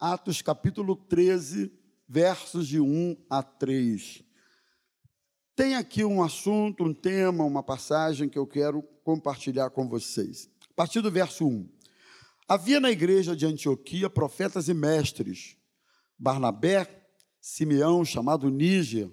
Atos 0.00 0.40
capítulo 0.40 0.96
13, 0.96 1.70
versos 2.08 2.66
de 2.66 2.80
1 2.80 3.18
a 3.28 3.42
3. 3.42 4.24
Tem 5.54 5.74
aqui 5.74 6.02
um 6.02 6.22
assunto, 6.22 6.84
um 6.84 6.94
tema, 6.94 7.44
uma 7.44 7.62
passagem 7.62 8.26
que 8.26 8.38
eu 8.38 8.46
quero 8.46 8.82
compartilhar 9.04 9.68
com 9.68 9.86
vocês. 9.86 10.48
A 10.70 10.74
partir 10.74 11.02
do 11.02 11.10
verso 11.10 11.46
1. 11.46 11.68
Havia 12.48 12.80
na 12.80 12.90
igreja 12.90 13.36
de 13.36 13.44
Antioquia 13.44 14.08
profetas 14.08 14.70
e 14.70 14.74
mestres, 14.74 15.58
Barnabé, 16.18 17.06
Simeão, 17.38 18.02
chamado 18.02 18.48
Níger, 18.48 19.10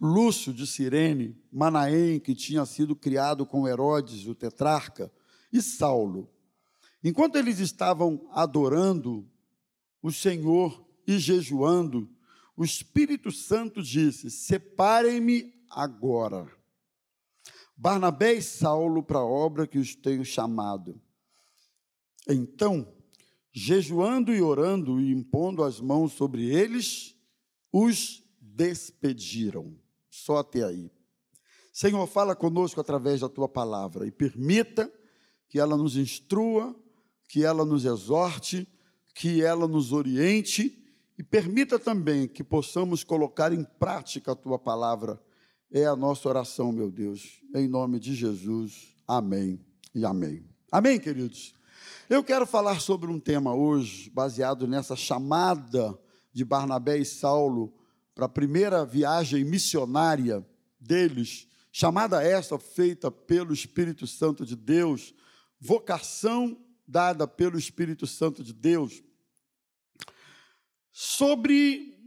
Lúcio 0.00 0.54
de 0.54 0.64
Cirene, 0.64 1.36
Manaém, 1.50 2.20
que 2.20 2.36
tinha 2.36 2.64
sido 2.64 2.94
criado 2.94 3.44
com 3.44 3.66
Herodes, 3.66 4.28
o 4.28 4.34
tetrarca, 4.34 5.10
e 5.52 5.60
Saulo. 5.60 6.32
Enquanto 7.04 7.36
eles 7.36 7.58
estavam 7.58 8.26
adorando 8.32 9.30
o 10.02 10.10
Senhor 10.10 10.82
e 11.06 11.18
jejuando, 11.18 12.10
o 12.56 12.64
Espírito 12.64 13.30
Santo 13.30 13.82
disse: 13.82 14.30
Separem-me 14.30 15.52
agora. 15.70 16.50
Barnabé 17.76 18.34
e 18.34 18.42
Saulo 18.42 19.02
para 19.02 19.18
a 19.18 19.24
obra 19.24 19.66
que 19.66 19.78
os 19.78 19.94
tenho 19.94 20.24
chamado. 20.24 20.98
Então, 22.26 22.90
jejuando 23.52 24.32
e 24.32 24.40
orando 24.40 25.00
e 25.00 25.12
impondo 25.12 25.62
as 25.62 25.80
mãos 25.80 26.12
sobre 26.12 26.46
eles, 26.46 27.14
os 27.70 28.22
despediram. 28.40 29.76
Só 30.08 30.38
até 30.38 30.64
aí. 30.64 30.90
Senhor, 31.72 32.06
fala 32.06 32.36
conosco 32.36 32.80
através 32.80 33.20
da 33.20 33.28
tua 33.28 33.48
palavra 33.48 34.06
e 34.06 34.10
permita 34.10 34.90
que 35.48 35.58
ela 35.58 35.76
nos 35.76 35.96
instrua, 35.96 36.74
que 37.28 37.44
ela 37.44 37.64
nos 37.64 37.84
exorte, 37.84 38.68
que 39.14 39.42
ela 39.42 39.68
nos 39.68 39.92
oriente 39.92 40.78
e 41.18 41.22
permita 41.22 41.78
também 41.78 42.26
que 42.26 42.42
possamos 42.42 43.04
colocar 43.04 43.52
em 43.52 43.64
prática 43.64 44.32
a 44.32 44.36
tua 44.36 44.58
palavra. 44.58 45.20
É 45.70 45.86
a 45.86 45.96
nossa 45.96 46.28
oração, 46.28 46.72
meu 46.72 46.90
Deus, 46.90 47.40
em 47.54 47.68
nome 47.68 47.98
de 47.98 48.14
Jesus. 48.14 48.94
Amém 49.06 49.60
e 49.94 50.04
amém. 50.04 50.44
Amém, 50.70 50.98
queridos. 50.98 51.54
Eu 52.08 52.22
quero 52.22 52.46
falar 52.46 52.80
sobre 52.80 53.10
um 53.10 53.18
tema 53.18 53.54
hoje, 53.54 54.10
baseado 54.10 54.66
nessa 54.66 54.96
chamada 54.96 55.98
de 56.32 56.44
Barnabé 56.44 56.98
e 56.98 57.04
Saulo 57.04 57.72
para 58.14 58.26
a 58.26 58.28
primeira 58.28 58.84
viagem 58.84 59.44
missionária 59.44 60.44
deles, 60.78 61.48
chamada 61.72 62.22
essa 62.22 62.58
feita 62.58 63.10
pelo 63.10 63.52
Espírito 63.52 64.06
Santo 64.06 64.44
de 64.44 64.54
Deus, 64.54 65.14
vocação 65.58 66.56
dada 66.86 67.26
pelo 67.26 67.58
Espírito 67.58 68.06
Santo 68.06 68.42
de 68.42 68.52
Deus, 68.52 69.02
sobre 70.92 71.98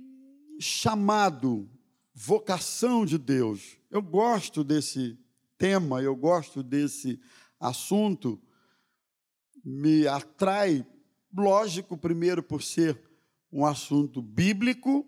chamado, 0.59 1.69
vocação 2.13 3.05
de 3.05 3.17
Deus. 3.17 3.77
Eu 3.89 4.01
gosto 4.01 4.63
desse 4.63 5.17
tema, 5.57 6.01
eu 6.01 6.15
gosto 6.15 6.63
desse 6.63 7.19
assunto, 7.59 8.41
me 9.63 10.07
atrai, 10.07 10.85
lógico, 11.33 11.97
primeiro 11.97 12.41
por 12.41 12.63
ser 12.63 13.01
um 13.51 13.65
assunto 13.65 14.21
bíblico, 14.21 15.07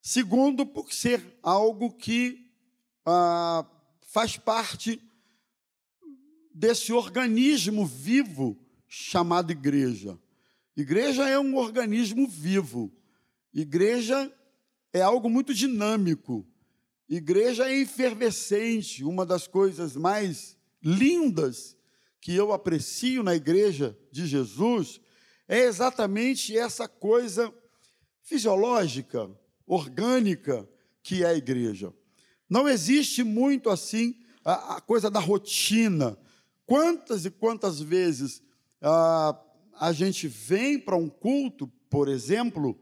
Segundo, 0.00 0.64
por 0.64 0.90
ser 0.90 1.38
algo 1.42 1.92
que 1.92 2.50
ah, 3.04 3.66
faz 4.00 4.36
parte 4.36 5.02
desse 6.54 6.92
organismo 6.92 7.84
vivo 7.84 8.58
chamado 8.88 9.52
igreja. 9.52 10.18
Igreja 10.76 11.28
é 11.28 11.38
um 11.38 11.56
organismo 11.56 12.26
vivo. 12.26 12.92
Igreja 13.52 14.32
é 14.92 15.02
algo 15.02 15.28
muito 15.28 15.52
dinâmico. 15.52 16.46
Igreja 17.08 17.68
é 17.68 17.76
efervescente. 17.76 19.04
Uma 19.04 19.26
das 19.26 19.46
coisas 19.46 19.96
mais 19.96 20.56
lindas 20.82 21.76
que 22.20 22.34
eu 22.34 22.52
aprecio 22.52 23.22
na 23.22 23.34
igreja 23.34 23.96
de 24.10 24.26
Jesus 24.26 25.00
é 25.46 25.60
exatamente 25.60 26.56
essa 26.56 26.86
coisa 26.86 27.52
fisiológica, 28.22 29.30
orgânica 29.66 30.68
que 31.02 31.24
é 31.24 31.28
a 31.28 31.34
igreja. 31.34 31.92
Não 32.48 32.68
existe 32.68 33.22
muito 33.22 33.70
assim 33.70 34.14
a, 34.44 34.76
a 34.76 34.80
coisa 34.80 35.10
da 35.10 35.20
rotina. 35.20 36.18
Quantas 36.66 37.24
e 37.24 37.30
quantas 37.30 37.80
vezes 37.80 38.42
a, 38.82 39.38
a 39.80 39.92
gente 39.92 40.28
vem 40.28 40.78
para 40.78 40.96
um 40.96 41.08
culto, 41.08 41.66
por 41.90 42.08
exemplo, 42.08 42.78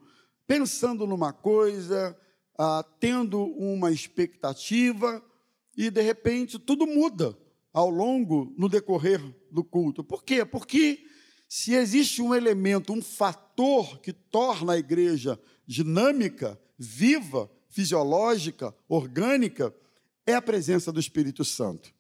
pensando 0.47 1.07
numa 1.07 1.33
coisa, 1.33 2.17
a, 2.59 2.85
tendo 3.01 3.43
uma 3.43 3.91
expectativa, 3.91 5.23
e 5.77 5.91
de 5.91 6.01
repente 6.01 6.59
tudo 6.59 6.87
muda 6.87 7.37
ao 7.73 7.91
longo, 7.91 8.55
no 8.57 8.69
decorrer 8.69 9.21
do 9.51 9.63
culto. 9.63 10.03
Por 10.03 10.25
quê? 10.25 10.45
Porque 10.45 11.05
se 11.49 11.75
existe 11.75 12.23
um 12.23 12.35
elemento, 12.35 12.93
um 12.93 13.03
fator 13.03 14.01
que 14.01 14.13
torna 14.13 14.73
a 14.73 14.79
igreja 14.79 15.39
dinâmica, 15.67 16.59
viva, 16.79 17.51
fisiológica, 17.69 18.75
orgânica, 18.89 19.75
é 20.27 20.35
a 20.35 20.43
presença 20.43 20.91
do 20.91 20.99
Espírito 20.99 21.45
Santo. 21.45 21.95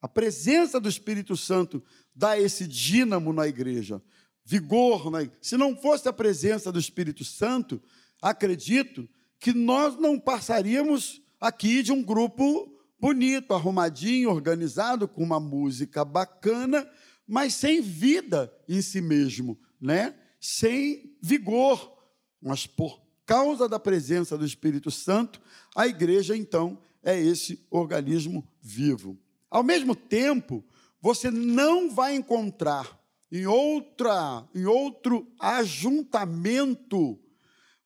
A 0.00 0.08
presença 0.08 0.78
do 0.78 0.88
Espírito 0.88 1.34
Santo 1.34 1.82
dá 2.14 2.38
esse 2.38 2.66
dínamo 2.66 3.32
na 3.32 3.46
igreja, 3.48 4.00
vigor. 4.44 5.10
Na... 5.10 5.26
Se 5.40 5.56
não 5.56 5.76
fosse 5.76 6.08
a 6.08 6.12
presença 6.12 6.70
do 6.70 6.78
Espírito 6.78 7.24
Santo, 7.24 7.82
acredito 8.22 9.08
que 9.40 9.52
nós 9.52 9.98
não 9.98 10.18
passaríamos 10.18 11.20
aqui 11.40 11.82
de 11.82 11.92
um 11.92 12.02
grupo 12.02 12.72
bonito, 13.00 13.52
arrumadinho, 13.52 14.30
organizado, 14.30 15.06
com 15.06 15.22
uma 15.22 15.38
música 15.38 16.04
bacana, 16.04 16.88
mas 17.26 17.54
sem 17.54 17.82
vida 17.82 18.52
em 18.68 18.80
si 18.80 19.00
mesmo, 19.00 19.58
né? 19.80 20.14
sem 20.40 21.16
vigor. 21.20 21.94
Mas 22.40 22.66
por 22.66 23.00
causa 23.26 23.68
da 23.68 23.78
presença 23.78 24.36
do 24.36 24.44
Espírito 24.44 24.90
Santo, 24.90 25.40
a 25.74 25.86
igreja, 25.86 26.36
então, 26.36 26.78
é 27.02 27.18
esse 27.18 27.66
organismo 27.70 28.46
vivo. 28.60 29.18
Ao 29.50 29.62
mesmo 29.62 29.94
tempo, 29.94 30.64
você 31.04 31.30
não 31.30 31.90
vai 31.90 32.14
encontrar 32.14 32.98
em, 33.30 33.46
outra, 33.46 34.48
em 34.54 34.64
outro 34.64 35.30
ajuntamento 35.38 37.20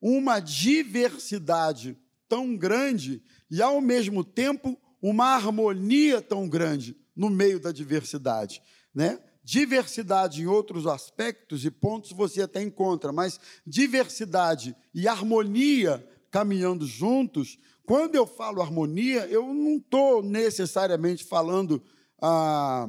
uma 0.01 0.39
diversidade 0.39 1.99
tão 2.29 2.57
grande 2.57 3.21
e, 3.51 3.61
ao 3.61 3.81
mesmo 3.81 4.23
tempo, 4.23 4.79
uma 5.03 5.35
harmonia 5.35 6.23
tão 6.23 6.49
grande 6.49 6.97
no 7.17 7.29
meio 7.29 7.59
da 7.59 7.73
diversidade. 7.73 8.63
Né? 8.95 9.19
Diversidade 9.43 10.41
em 10.41 10.47
outros 10.47 10.87
aspectos 10.87 11.65
e 11.65 11.73
pontos 11.73 12.13
você 12.13 12.43
até 12.43 12.63
encontra, 12.63 13.11
mas 13.11 13.41
diversidade 13.67 14.77
e 14.95 15.09
harmonia 15.09 16.09
caminhando 16.31 16.87
juntos. 16.87 17.59
Quando 17.85 18.15
eu 18.15 18.29
falo 18.29 18.63
harmonia, 18.63 19.27
eu 19.27 19.53
não 19.53 19.79
estou 19.79 20.23
necessariamente 20.23 21.25
falando 21.25 21.83
ah, 22.23 22.89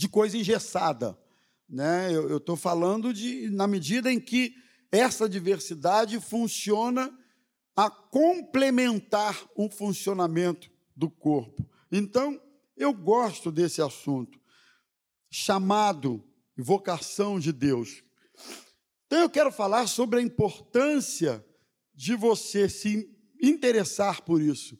de 0.00 0.08
coisa 0.08 0.38
engessada. 0.38 1.14
Né? 1.68 2.10
Eu 2.10 2.38
estou 2.38 2.56
falando 2.56 3.12
de, 3.12 3.50
na 3.50 3.66
medida 3.66 4.10
em 4.10 4.18
que 4.18 4.54
essa 4.90 5.28
diversidade 5.28 6.18
funciona 6.18 7.14
a 7.76 7.90
complementar 7.90 9.46
um 9.54 9.70
funcionamento 9.70 10.70
do 10.96 11.10
corpo. 11.10 11.68
Então, 11.92 12.40
eu 12.78 12.94
gosto 12.94 13.52
desse 13.52 13.82
assunto 13.82 14.40
chamado 15.30 16.24
vocação 16.56 17.38
de 17.38 17.52
Deus. 17.52 18.02
Então 19.06 19.18
eu 19.20 19.28
quero 19.28 19.52
falar 19.52 19.86
sobre 19.86 20.18
a 20.18 20.22
importância 20.22 21.44
de 21.94 22.14
você 22.14 22.70
se 22.70 23.06
interessar 23.42 24.22
por 24.22 24.40
isso, 24.40 24.78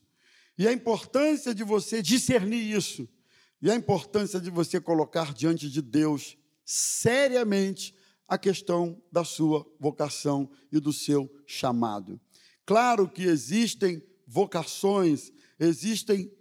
e 0.57 0.67
a 0.67 0.73
importância 0.73 1.55
de 1.55 1.63
você 1.63 2.03
discernir 2.03 2.75
isso, 2.75 3.09
e 3.63 3.71
a 3.71 3.75
importância 3.75 4.41
de 4.41 4.51
você 4.51 4.81
colocar 4.81 5.35
diante 5.35 5.69
de 5.69 5.83
Deus 5.83 6.37
seriamente 6.65 7.95
a 8.27 8.39
questão 8.39 9.03
da 9.11 9.25
sua 9.25 9.67
vocação 9.79 10.51
e 10.71 10.79
do 10.79 10.93
seu 10.93 11.29
chamado. 11.47 12.21
Claro 12.65 13.09
que 13.09 13.25
existem 13.25 14.03
vocações, 14.27 15.33
existem 15.59 16.33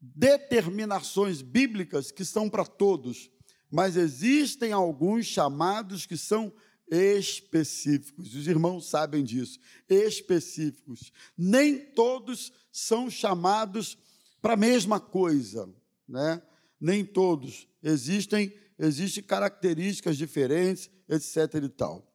determinações 0.00 1.42
bíblicas 1.42 2.10
que 2.10 2.24
são 2.24 2.48
para 2.48 2.64
todos, 2.64 3.30
mas 3.70 3.96
existem 3.96 4.72
alguns 4.72 5.26
chamados 5.26 6.06
que 6.06 6.16
são 6.16 6.52
específicos. 6.88 8.34
Os 8.34 8.46
irmãos 8.46 8.88
sabem 8.88 9.24
disso, 9.24 9.58
específicos. 9.88 11.12
Nem 11.36 11.78
todos 11.78 12.52
são 12.70 13.10
chamados 13.10 13.98
para 14.40 14.54
a 14.54 14.56
mesma 14.56 15.00
coisa, 15.00 15.68
né? 16.06 16.42
Nem 16.82 17.04
todos. 17.04 17.68
Existem 17.82 18.52
existem 18.78 19.22
características 19.22 20.16
diferentes, 20.18 20.90
etc 21.08 21.62
e 21.62 21.68
tal. 21.68 22.12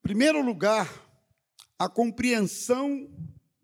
primeiro 0.00 0.42
lugar, 0.42 0.86
a 1.78 1.88
compreensão 1.88 3.10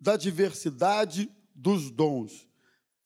da 0.00 0.16
diversidade 0.16 1.30
dos 1.54 1.90
dons. 1.90 2.48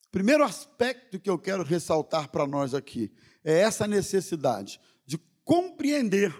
Primeiro 0.09 0.43
aspecto 0.43 1.19
que 1.19 1.29
eu 1.29 1.37
quero 1.37 1.61
ressaltar 1.61 2.29
para 2.29 2.47
nós 2.47 2.73
aqui 2.73 3.11
é 3.43 3.59
essa 3.59 3.85
necessidade 3.85 4.79
de 5.05 5.17
compreender 5.43 6.33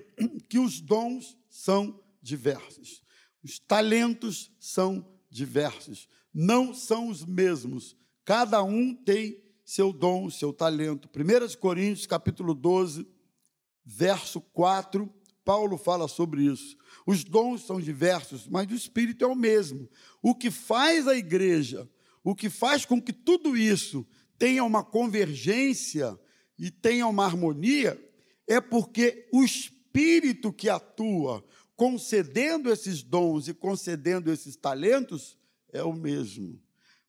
que 0.49 0.57
os 0.57 0.79
dons 0.79 1.37
são 1.49 2.01
diversos, 2.21 3.03
os 3.43 3.59
talentos 3.59 4.49
são 4.57 5.05
diversos, 5.29 6.07
não 6.33 6.73
são 6.73 7.09
os 7.09 7.25
mesmos. 7.25 7.95
Cada 8.25 8.63
um 8.63 8.95
tem 8.95 9.39
seu 9.63 9.93
dom, 9.93 10.31
seu 10.31 10.51
talento. 10.51 11.07
1 11.07 11.57
Coríntios, 11.59 12.07
capítulo 12.07 12.55
12, 12.55 13.07
verso 13.85 14.41
4, 14.41 15.07
Paulo 15.45 15.77
fala 15.77 16.07
sobre 16.07 16.43
isso. 16.43 16.75
Os 17.05 17.23
dons 17.23 17.63
são 17.67 17.79
diversos, 17.79 18.47
mas 18.47 18.67
o 18.71 18.73
Espírito 18.73 19.23
é 19.23 19.27
o 19.27 19.35
mesmo. 19.35 19.87
O 20.23 20.33
que 20.33 20.49
faz 20.49 21.07
a 21.07 21.15
igreja, 21.15 21.87
o 22.23 22.33
que 22.33 22.49
faz 22.49 22.83
com 22.83 22.99
que 22.99 23.13
tudo 23.13 23.55
isso 23.55 24.03
tenha 24.39 24.63
uma 24.63 24.83
convergência 24.83 26.19
e 26.57 26.71
tenha 26.71 27.05
uma 27.05 27.25
harmonia, 27.25 28.03
é 28.47 28.59
porque 28.59 29.29
o 29.31 29.43
Espírito 29.43 30.51
que 30.51 30.67
atua 30.67 31.45
concedendo 31.75 32.71
esses 32.71 33.03
dons 33.03 33.47
e 33.47 33.53
concedendo 33.53 34.31
esses 34.31 34.55
talentos 34.55 35.37
é 35.71 35.83
o 35.83 35.93
mesmo. 35.93 36.64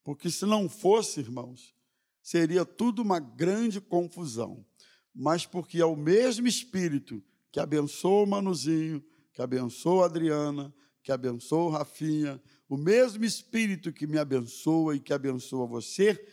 Porque 0.06 0.30
se 0.30 0.46
não 0.46 0.68
fosse, 0.68 1.18
irmãos, 1.18 1.74
seria 2.22 2.64
tudo 2.64 3.02
uma 3.02 3.18
grande 3.18 3.80
confusão. 3.80 4.64
Mas 5.12 5.44
porque 5.44 5.80
é 5.80 5.84
o 5.84 5.96
mesmo 5.96 6.46
Espírito 6.46 7.20
que 7.50 7.58
abençoa 7.58 8.22
o 8.22 8.26
Manuzinho, 8.26 9.04
que 9.32 9.42
abençoa 9.42 10.04
a 10.04 10.06
Adriana, 10.06 10.72
que 11.02 11.10
abençoa 11.10 11.64
o 11.64 11.70
Rafinha, 11.70 12.40
o 12.68 12.76
mesmo 12.76 13.24
Espírito 13.24 13.92
que 13.92 14.06
me 14.06 14.16
abençoa 14.16 14.94
e 14.94 15.00
que 15.00 15.12
abençoa 15.12 15.66
você, 15.66 16.24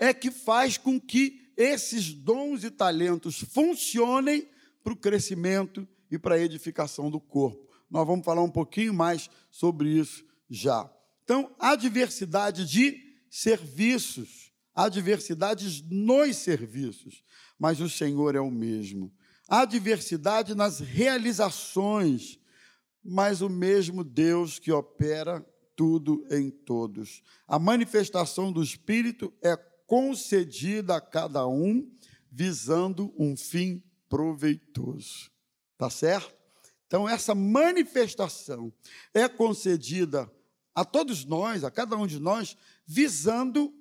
é 0.00 0.14
que 0.14 0.30
faz 0.30 0.78
com 0.78 0.98
que 0.98 1.52
esses 1.58 2.14
dons 2.14 2.64
e 2.64 2.70
talentos 2.70 3.38
funcionem 3.38 4.48
para 4.82 4.94
o 4.94 4.96
crescimento 4.96 5.86
e 6.10 6.18
para 6.18 6.36
a 6.36 6.40
edificação 6.40 7.10
do 7.10 7.20
corpo. 7.20 7.68
Nós 7.90 8.06
vamos 8.06 8.24
falar 8.24 8.42
um 8.42 8.50
pouquinho 8.50 8.94
mais 8.94 9.28
sobre 9.50 9.90
isso 9.90 10.24
já. 10.48 10.90
Então, 11.28 11.54
há 11.58 11.76
diversidade 11.76 12.64
de 12.64 13.04
serviços, 13.28 14.50
há 14.74 14.88
diversidades 14.88 15.82
nos 15.82 16.38
serviços, 16.38 17.22
mas 17.58 17.82
o 17.82 17.90
Senhor 17.90 18.34
é 18.34 18.40
o 18.40 18.50
mesmo. 18.50 19.12
Há 19.46 19.66
diversidade 19.66 20.54
nas 20.54 20.80
realizações, 20.80 22.40
mas 23.04 23.42
o 23.42 23.50
mesmo 23.50 24.02
Deus 24.02 24.58
que 24.58 24.72
opera 24.72 25.46
tudo 25.76 26.26
em 26.30 26.50
todos. 26.50 27.22
A 27.46 27.58
manifestação 27.58 28.50
do 28.50 28.62
Espírito 28.62 29.30
é 29.42 29.54
concedida 29.86 30.96
a 30.96 31.00
cada 31.00 31.46
um, 31.46 31.94
visando 32.32 33.14
um 33.18 33.36
fim 33.36 33.82
proveitoso. 34.08 35.30
Tá 35.76 35.90
certo? 35.90 36.34
Então, 36.86 37.06
essa 37.06 37.34
manifestação 37.34 38.72
é 39.12 39.28
concedida 39.28 40.26
a 40.78 40.84
todos 40.84 41.24
nós, 41.24 41.64
a 41.64 41.72
cada 41.72 41.96
um 41.96 42.06
de 42.06 42.20
nós, 42.20 42.56
visando 42.86 43.74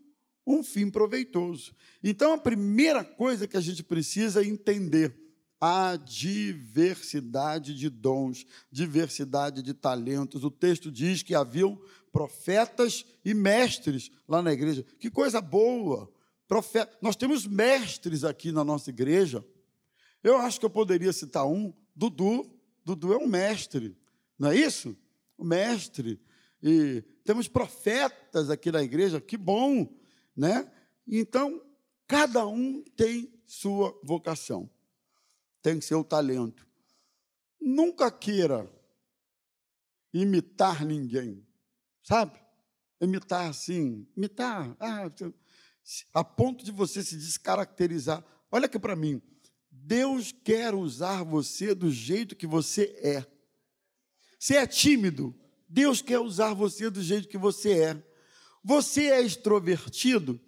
um 0.47 0.63
fim 0.63 0.89
proveitoso. 0.89 1.75
Então, 2.03 2.33
a 2.33 2.39
primeira 2.39 3.03
coisa 3.03 3.47
que 3.47 3.55
a 3.55 3.61
gente 3.61 3.83
precisa 3.83 4.43
entender 4.43 5.15
a 5.61 5.95
diversidade 5.95 7.75
de 7.75 7.87
dons, 7.87 8.47
diversidade 8.71 9.61
de 9.61 9.75
talentos. 9.75 10.43
O 10.43 10.49
texto 10.49 10.91
diz 10.91 11.21
que 11.21 11.35
haviam 11.35 11.79
profetas 12.11 13.05
e 13.23 13.31
mestres 13.31 14.09
lá 14.27 14.41
na 14.41 14.51
igreja. 14.51 14.83
Que 14.97 15.11
coisa 15.11 15.39
boa! 15.39 16.11
Profeta. 16.47 16.97
Nós 16.99 17.15
temos 17.15 17.45
mestres 17.45 18.23
aqui 18.23 18.51
na 18.51 18.63
nossa 18.63 18.89
igreja. 18.89 19.45
Eu 20.23 20.37
acho 20.37 20.59
que 20.59 20.65
eu 20.65 20.69
poderia 20.69 21.13
citar 21.13 21.45
um, 21.45 21.71
Dudu. 21.95 22.49
Dudu 22.83 23.13
é 23.13 23.17
um 23.17 23.27
mestre, 23.27 23.95
não 24.39 24.49
é 24.49 24.55
isso? 24.55 24.97
O 25.37 25.43
mestre. 25.43 26.19
E 26.61 27.01
temos 27.23 27.47
profetas 27.47 28.49
aqui 28.49 28.71
na 28.71 28.83
igreja, 28.83 29.21
que 29.21 29.37
bom, 29.37 29.87
né? 30.35 30.71
Então, 31.07 31.61
cada 32.07 32.45
um 32.47 32.83
tem 32.95 33.31
sua 33.45 33.99
vocação 34.03 34.69
tem 35.67 35.81
seu 35.81 36.01
talento. 36.01 36.65
Nunca 37.59 38.09
queira 38.09 38.71
imitar 40.13 40.85
ninguém, 40.85 41.45
sabe? 42.01 42.39
Imitar 43.01 43.49
assim, 43.49 44.07
imitar, 44.15 44.73
ah, 44.79 45.11
a 46.13 46.23
ponto 46.23 46.63
de 46.63 46.71
você 46.71 47.03
se 47.03 47.17
descaracterizar. 47.17 48.23
Olha 48.49 48.67
aqui 48.67 48.79
para 48.79 48.95
mim. 48.95 49.21
Deus 49.69 50.31
quer 50.31 50.73
usar 50.73 51.23
você 51.23 51.75
do 51.75 51.91
jeito 51.91 52.33
que 52.33 52.47
você 52.47 52.83
é. 53.03 53.25
Você 54.39 54.55
é 54.55 54.65
tímido, 54.65 55.35
Deus 55.67 56.01
quer 56.01 56.19
usar 56.19 56.53
você 56.53 56.89
do 56.89 57.01
jeito 57.01 57.27
que 57.27 57.37
você 57.37 57.79
é. 57.79 58.03
Você 58.63 59.07
é 59.07 59.21
extrovertido, 59.21 60.39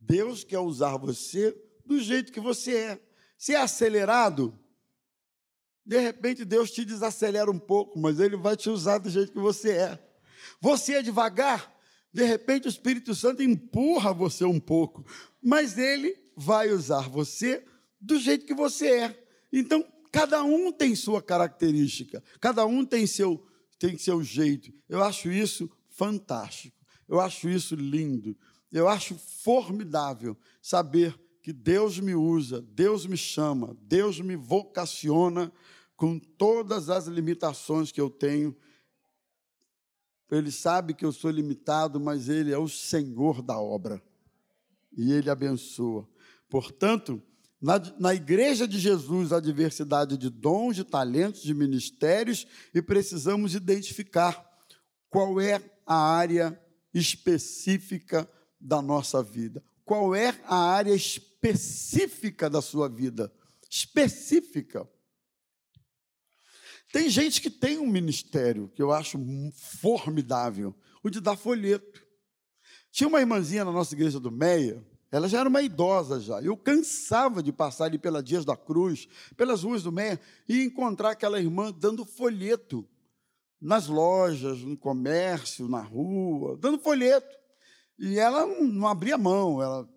Deus 0.00 0.44
quer 0.44 0.58
usar 0.58 0.96
você 0.96 1.56
do 1.84 2.00
jeito 2.00 2.32
que 2.32 2.40
você 2.40 2.76
é. 2.76 3.00
Se 3.36 3.54
é 3.54 3.58
acelerado, 3.58 4.58
de 5.84 5.98
repente 5.98 6.44
Deus 6.44 6.70
te 6.70 6.84
desacelera 6.84 7.50
um 7.50 7.58
pouco, 7.58 7.98
mas 7.98 8.20
Ele 8.20 8.36
vai 8.36 8.56
te 8.56 8.68
usar 8.68 8.98
do 8.98 9.08
jeito 9.08 9.32
que 9.32 9.38
você 9.38 9.72
é. 9.72 9.98
Você 10.60 10.94
é 10.94 11.02
devagar, 11.02 11.74
de 12.12 12.24
repente 12.24 12.66
o 12.66 12.68
Espírito 12.68 13.14
Santo 13.14 13.42
empurra 13.42 14.12
você 14.12 14.44
um 14.44 14.60
pouco, 14.60 15.04
mas 15.42 15.78
Ele 15.78 16.16
vai 16.36 16.70
usar 16.70 17.08
você 17.08 17.64
do 18.00 18.18
jeito 18.18 18.46
que 18.46 18.54
você 18.54 18.88
é. 18.88 19.24
Então, 19.52 19.84
cada 20.12 20.42
um 20.42 20.70
tem 20.72 20.94
sua 20.94 21.22
característica, 21.22 22.22
cada 22.40 22.64
um 22.66 22.84
tem 22.84 23.06
seu, 23.06 23.44
tem 23.78 23.96
seu 23.96 24.22
jeito. 24.22 24.72
Eu 24.88 25.02
acho 25.02 25.30
isso 25.30 25.70
fantástico, 25.88 26.76
eu 27.08 27.20
acho 27.20 27.48
isso 27.48 27.74
lindo, 27.74 28.36
eu 28.70 28.88
acho 28.88 29.14
formidável 29.16 30.36
saber 30.60 31.18
que 31.42 31.52
Deus 31.52 31.98
me 31.98 32.14
usa, 32.14 32.60
Deus 32.60 33.06
me 33.06 33.16
chama, 33.16 33.76
Deus 33.80 34.20
me 34.20 34.36
vocaciona 34.36 35.52
com 35.96 36.18
todas 36.18 36.90
as 36.90 37.06
limitações 37.06 37.90
que 37.90 38.00
eu 38.00 38.10
tenho. 38.10 38.54
Ele 40.30 40.52
sabe 40.52 40.92
que 40.92 41.04
eu 41.04 41.10
sou 41.10 41.30
limitado, 41.30 41.98
mas 41.98 42.28
Ele 42.28 42.52
é 42.52 42.58
o 42.58 42.68
Senhor 42.68 43.40
da 43.40 43.58
obra. 43.58 44.02
E 44.96 45.10
Ele 45.10 45.30
abençoa. 45.30 46.06
Portanto, 46.48 47.22
na, 47.60 47.78
na 47.98 48.14
igreja 48.14 48.68
de 48.68 48.78
Jesus 48.78 49.32
há 49.32 49.40
diversidade 49.40 50.16
de 50.16 50.30
dons, 50.30 50.76
de 50.76 50.84
talentos, 50.84 51.42
de 51.42 51.52
ministérios, 51.52 52.46
e 52.72 52.80
precisamos 52.80 53.54
identificar 53.54 54.46
qual 55.10 55.40
é 55.40 55.60
a 55.86 55.96
área 55.96 56.60
específica 56.94 58.30
da 58.60 58.80
nossa 58.80 59.22
vida. 59.22 59.62
Qual 59.84 60.14
é 60.14 60.38
a 60.44 60.56
área 60.56 60.94
específica 60.94 62.50
da 62.50 62.60
sua 62.60 62.88
vida. 62.88 63.32
Específica. 63.70 64.88
Tem 66.92 67.08
gente 67.08 67.40
que 67.40 67.50
tem 67.50 67.78
um 67.78 67.86
ministério 67.86 68.68
que 68.74 68.82
eu 68.82 68.92
acho 68.92 69.18
formidável, 69.52 70.74
o 71.02 71.10
de 71.10 71.20
dar 71.20 71.36
folheto. 71.36 72.06
Tinha 72.90 73.08
uma 73.08 73.20
irmãzinha 73.20 73.64
na 73.64 73.72
nossa 73.72 73.94
igreja 73.94 74.18
do 74.18 74.30
Meia, 74.30 74.84
ela 75.10 75.28
já 75.28 75.40
era 75.40 75.48
uma 75.48 75.62
idosa 75.62 76.20
já. 76.20 76.40
Eu 76.42 76.56
cansava 76.56 77.42
de 77.42 77.52
passar 77.52 77.86
ali 77.86 77.98
pela 77.98 78.22
Dias 78.22 78.44
da 78.44 78.56
Cruz, 78.56 79.08
pelas 79.36 79.62
ruas 79.62 79.82
do 79.82 79.92
Meia, 79.92 80.20
e 80.48 80.62
encontrar 80.62 81.10
aquela 81.10 81.40
irmã 81.40 81.72
dando 81.72 82.04
folheto 82.04 82.86
nas 83.60 83.86
lojas, 83.86 84.60
no 84.60 84.76
comércio, 84.76 85.68
na 85.68 85.80
rua, 85.80 86.56
dando 86.56 86.78
folheto. 86.78 87.36
E 87.98 88.18
ela 88.18 88.46
não 88.46 88.86
abria 88.86 89.18
mão, 89.18 89.60
ela 89.62 89.88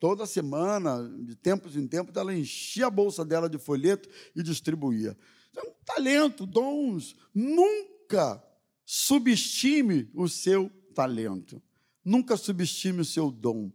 Toda 0.00 0.24
semana, 0.24 1.06
de 1.26 1.36
tempos 1.36 1.76
em 1.76 1.86
tempos, 1.86 2.16
ela 2.16 2.34
enchia 2.34 2.86
a 2.86 2.90
bolsa 2.90 3.22
dela 3.22 3.50
de 3.50 3.58
folheto 3.58 4.08
e 4.34 4.42
distribuía. 4.42 5.14
Então, 5.50 5.62
talento, 5.84 6.46
dons. 6.46 7.14
Nunca 7.34 8.42
subestime 8.82 10.10
o 10.14 10.26
seu 10.26 10.70
talento. 10.94 11.62
Nunca 12.02 12.38
subestime 12.38 13.02
o 13.02 13.04
seu 13.04 13.30
dom. 13.30 13.70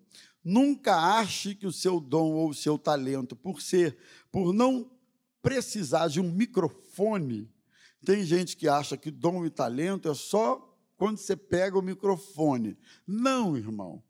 Nunca 0.45 0.95
ache 0.95 1.55
que 1.55 1.65
o 1.65 1.71
seu 1.71 1.99
dom 1.99 2.33
ou 2.33 2.51
o 2.51 2.53
seu 2.53 2.77
talento, 2.77 3.35
por 3.35 3.59
ser, 3.59 3.97
por 4.31 4.53
não 4.53 4.91
precisar 5.41 6.07
de 6.07 6.21
um 6.21 6.31
microfone, 6.31 7.51
tem 8.05 8.23
gente 8.23 8.55
que 8.55 8.67
acha 8.67 8.95
que 8.95 9.09
dom 9.09 9.43
e 9.43 9.49
talento 9.49 10.07
é 10.07 10.13
só 10.13 10.71
quando 10.95 11.17
você 11.17 11.35
pega 11.35 11.79
o 11.79 11.81
microfone. 11.81 12.77
Não, 13.07 13.57
irmão. 13.57 14.03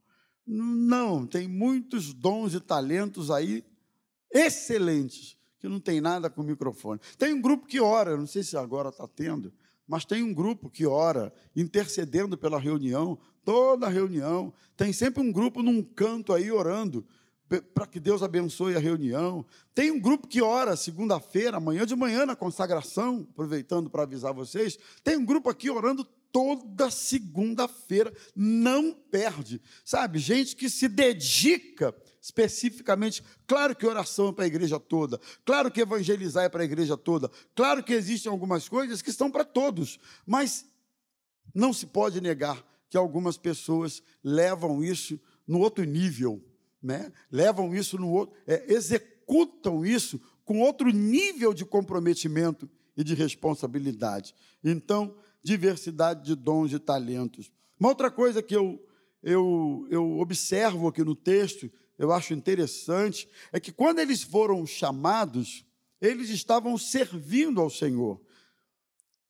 Não, 0.46 1.26
tem 1.26 1.48
muitos 1.48 2.14
dons 2.14 2.54
e 2.54 2.60
talentos 2.60 3.32
aí 3.32 3.64
excelentes 4.30 5.38
que 5.58 5.70
não 5.70 5.80
tem 5.80 6.02
nada 6.02 6.30
com 6.30 6.44
microfone. 6.44 7.00
Tem 7.18 7.34
um 7.34 7.42
grupo 7.42 7.66
que 7.66 7.80
ora, 7.80 8.18
não 8.18 8.28
sei 8.28 8.44
se 8.44 8.58
agora 8.58 8.90
está 8.90 9.08
tendo, 9.08 9.54
mas 9.88 10.06
tem 10.06 10.24
um 10.24 10.34
grupo 10.34 10.70
que 10.70 10.86
ora, 10.86 11.34
intercedendo 11.56 12.38
pela 12.38 12.60
reunião, 12.60 13.18
toda 13.44 13.88
reunião. 13.88 14.54
Tem 14.76 14.92
sempre 14.92 15.22
um 15.22 15.32
grupo 15.32 15.62
num 15.62 15.84
canto 15.84 16.34
aí 16.34 16.52
orando 16.52 17.06
para 17.74 17.86
que 17.86 18.00
Deus 18.00 18.24
abençoe 18.24 18.76
a 18.76 18.80
reunião. 18.80 19.46
Tem 19.74 19.92
um 19.92 20.00
grupo 20.00 20.28
que 20.28 20.42
ora 20.42 20.76
segunda-feira, 20.76 21.58
amanhã 21.58 21.86
de 21.86 21.96
manhã 21.96 22.26
na 22.26 22.36
consagração, 22.36 23.28
aproveitando 23.32 23.90
para 23.90 24.04
avisar 24.04 24.34
vocês. 24.34 24.80
Tem 25.04 25.16
um 25.16 25.26
grupo 25.26 25.50
aqui 25.50 25.70
orando 25.70 26.08
toda 26.36 26.92
segunda-feira, 26.92 28.14
não 28.36 28.92
perde. 28.92 29.62
Sabe, 29.86 30.20
gente 30.20 30.54
que 30.54 30.70
se 30.70 30.90
dedica 30.90 31.96
especificamente. 32.20 33.24
Claro 33.48 33.74
que 33.74 33.88
oração 33.88 34.28
é 34.28 34.34
para 34.34 34.44
a 34.44 34.48
igreja 34.48 34.78
toda, 34.78 35.18
claro 35.46 35.72
que 35.72 35.80
evangelizar 35.80 36.44
é 36.44 36.50
para 36.50 36.64
a 36.64 36.66
igreja 36.66 36.98
toda, 36.98 37.32
claro 37.56 37.82
que 37.82 37.94
existem 37.94 38.30
algumas 38.30 38.68
coisas 38.68 39.02
que 39.02 39.12
estão 39.12 39.32
para 39.32 39.46
todos, 39.46 39.98
mas 40.26 40.66
não 41.54 41.72
se 41.72 41.86
pode 41.86 42.20
negar 42.20 42.62
que 42.90 42.98
algumas 42.98 43.38
pessoas 43.38 44.04
levam 44.22 44.84
isso 44.84 45.18
no 45.48 45.60
outro 45.60 45.86
nível 45.86 46.44
né, 46.86 47.12
levam 47.32 47.74
isso 47.74 47.98
no 47.98 48.12
outro, 48.12 48.38
é, 48.46 48.72
executam 48.72 49.84
isso 49.84 50.22
com 50.44 50.60
outro 50.60 50.92
nível 50.92 51.52
de 51.52 51.66
comprometimento 51.66 52.70
e 52.96 53.04
de 53.04 53.16
responsabilidade. 53.16 54.36
Então, 54.64 55.16
diversidade 55.46 56.24
de 56.24 56.36
dons 56.36 56.74
e 56.74 56.80
talentos. 56.80 57.52
Uma 57.80 57.90
outra 57.90 58.10
coisa 58.10 58.42
que 58.42 58.56
eu, 58.56 58.84
eu, 59.22 59.86
eu 59.92 60.18
observo 60.20 60.88
aqui 60.88 61.04
no 61.04 61.16
texto, 61.16 61.72
eu 62.00 62.12
acho 62.12 62.34
interessante, 62.34 63.30
é 63.54 63.60
que 63.60 63.72
quando 63.72 64.00
eles 64.00 64.24
foram 64.24 64.66
chamados, 64.66 65.64
eles 66.02 66.32
estavam 66.32 66.76
servindo 66.80 67.62
ao 67.62 67.70
Senhor. 67.70 68.20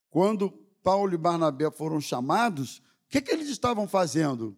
Quando 0.09 0.49
Paulo 0.81 1.13
e 1.13 1.17
Barnabé 1.17 1.69
foram 1.69 1.99
chamados, 1.99 2.77
o 2.77 2.83
que, 3.09 3.21
que 3.21 3.31
eles 3.31 3.49
estavam 3.49 3.85
fazendo? 3.85 4.57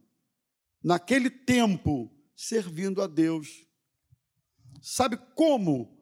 Naquele 0.83 1.29
tempo, 1.31 2.11
servindo 2.35 3.01
a 3.01 3.07
Deus. 3.07 3.65
Sabe 4.79 5.17
como 5.33 5.97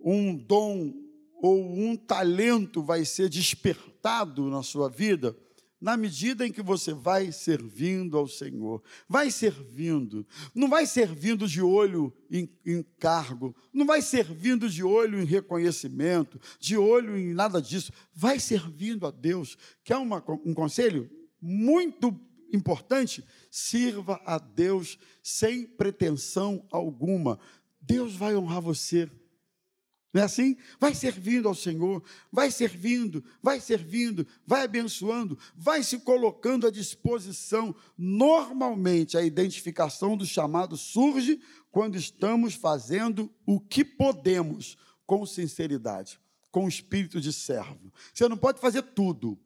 um 0.00 0.34
dom 0.34 0.94
ou 1.42 1.70
um 1.70 1.94
talento 1.98 2.82
vai 2.82 3.04
ser 3.04 3.28
despertado 3.28 3.89
na 4.48 4.62
sua 4.62 4.88
vida? 4.88 5.36
Na 5.80 5.96
medida 5.96 6.46
em 6.46 6.52
que 6.52 6.60
você 6.60 6.92
vai 6.92 7.32
servindo 7.32 8.18
ao 8.18 8.28
Senhor, 8.28 8.82
vai 9.08 9.30
servindo, 9.30 10.26
não 10.54 10.68
vai 10.68 10.84
servindo 10.84 11.48
de 11.48 11.62
olho 11.62 12.12
em, 12.30 12.46
em 12.66 12.82
cargo, 12.98 13.56
não 13.72 13.86
vai 13.86 14.02
servindo 14.02 14.68
de 14.68 14.84
olho 14.84 15.18
em 15.18 15.24
reconhecimento, 15.24 16.38
de 16.58 16.76
olho 16.76 17.16
em 17.16 17.32
nada 17.32 17.62
disso, 17.62 17.92
vai 18.12 18.38
servindo 18.38 19.06
a 19.06 19.10
Deus. 19.10 19.56
Quer 19.82 19.96
uma, 19.96 20.22
um 20.44 20.52
conselho? 20.52 21.10
Muito 21.40 22.14
importante, 22.52 23.24
sirva 23.50 24.20
a 24.26 24.38
Deus 24.38 24.98
sem 25.22 25.66
pretensão 25.66 26.66
alguma. 26.70 27.38
Deus 27.80 28.14
vai 28.14 28.36
honrar 28.36 28.60
você. 28.60 29.10
Não 30.12 30.22
é 30.22 30.24
assim? 30.24 30.56
Vai 30.80 30.94
servindo 30.94 31.46
ao 31.46 31.54
Senhor, 31.54 32.02
vai 32.32 32.50
servindo, 32.50 33.24
vai 33.40 33.60
servindo, 33.60 34.26
vai 34.44 34.64
abençoando, 34.64 35.38
vai 35.54 35.84
se 35.84 36.00
colocando 36.00 36.66
à 36.66 36.70
disposição. 36.70 37.74
Normalmente, 37.96 39.16
a 39.16 39.22
identificação 39.22 40.16
do 40.16 40.26
chamado 40.26 40.76
surge 40.76 41.40
quando 41.70 41.96
estamos 41.96 42.54
fazendo 42.54 43.32
o 43.46 43.60
que 43.60 43.84
podemos, 43.84 44.76
com 45.06 45.24
sinceridade, 45.24 46.20
com 46.50 46.68
espírito 46.68 47.20
de 47.20 47.32
servo. 47.32 47.92
Você 48.12 48.28
não 48.28 48.36
pode 48.36 48.60
fazer 48.60 48.82
tudo, 48.82 49.38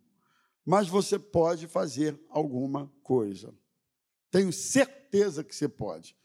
mas 0.64 0.88
você 0.88 1.18
pode 1.18 1.66
fazer 1.66 2.18
alguma 2.30 2.90
coisa. 3.02 3.54
Tenho 4.30 4.52
certeza 4.52 5.44
que 5.44 5.54
você 5.54 5.68
pode. 5.68 6.16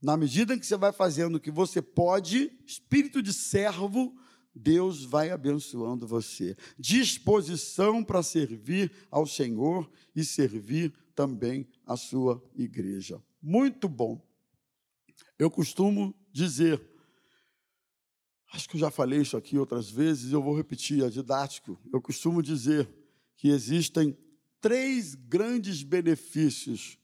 Na 0.00 0.16
medida 0.16 0.58
que 0.58 0.66
você 0.66 0.76
vai 0.76 0.92
fazendo 0.92 1.36
o 1.36 1.40
que 1.40 1.50
você 1.50 1.80
pode, 1.80 2.52
espírito 2.66 3.22
de 3.22 3.32
servo, 3.32 4.14
Deus 4.54 5.04
vai 5.04 5.30
abençoando 5.30 6.06
você. 6.06 6.56
Disposição 6.78 8.02
para 8.02 8.22
servir 8.22 8.90
ao 9.10 9.26
Senhor 9.26 9.90
e 10.14 10.24
servir 10.24 10.94
também 11.14 11.66
a 11.84 11.96
sua 11.96 12.42
igreja. 12.54 13.22
Muito 13.42 13.88
bom. 13.88 14.24
Eu 15.38 15.50
costumo 15.50 16.14
dizer, 16.32 16.80
acho 18.52 18.68
que 18.68 18.76
eu 18.76 18.80
já 18.80 18.90
falei 18.90 19.20
isso 19.20 19.36
aqui 19.36 19.58
outras 19.58 19.90
vezes, 19.90 20.32
eu 20.32 20.42
vou 20.42 20.56
repetir, 20.56 21.04
é 21.04 21.10
didático. 21.10 21.78
Eu 21.92 22.00
costumo 22.00 22.42
dizer 22.42 22.88
que 23.36 23.48
existem 23.48 24.16
três 24.60 25.14
grandes 25.14 25.82
benefícios 25.82 26.98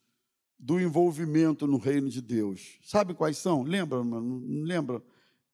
do 0.62 0.80
envolvimento 0.80 1.66
no 1.66 1.76
reino 1.76 2.08
de 2.08 2.22
Deus. 2.22 2.78
Sabe 2.84 3.14
quais 3.14 3.36
são? 3.36 3.64
Lembra, 3.64 4.04
mano? 4.04 4.40
Lembra? 4.64 5.02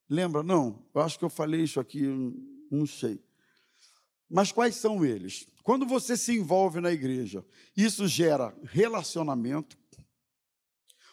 Lembra? 0.06 0.42
Não. 0.42 0.84
Eu 0.94 1.00
acho 1.00 1.18
que 1.18 1.24
eu 1.24 1.30
falei 1.30 1.62
isso 1.62 1.80
aqui, 1.80 2.02
não 2.70 2.86
sei. 2.86 3.18
Mas 4.28 4.52
quais 4.52 4.76
são 4.76 5.02
eles? 5.02 5.46
Quando 5.62 5.86
você 5.86 6.14
se 6.14 6.36
envolve 6.36 6.78
na 6.82 6.92
igreja, 6.92 7.42
isso 7.74 8.06
gera 8.06 8.54
relacionamento. 8.64 9.78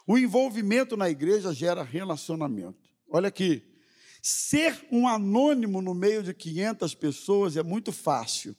O 0.05 0.17
envolvimento 0.17 0.97
na 0.97 1.09
igreja 1.09 1.53
gera 1.53 1.81
relacionamento. 1.81 2.89
Olha 3.09 3.29
aqui. 3.29 3.63
Ser 4.21 4.85
um 4.91 5.07
anônimo 5.07 5.81
no 5.81 5.93
meio 5.93 6.21
de 6.21 6.33
500 6.33 6.93
pessoas 6.95 7.55
é 7.55 7.63
muito 7.63 7.93
fácil. 7.93 8.55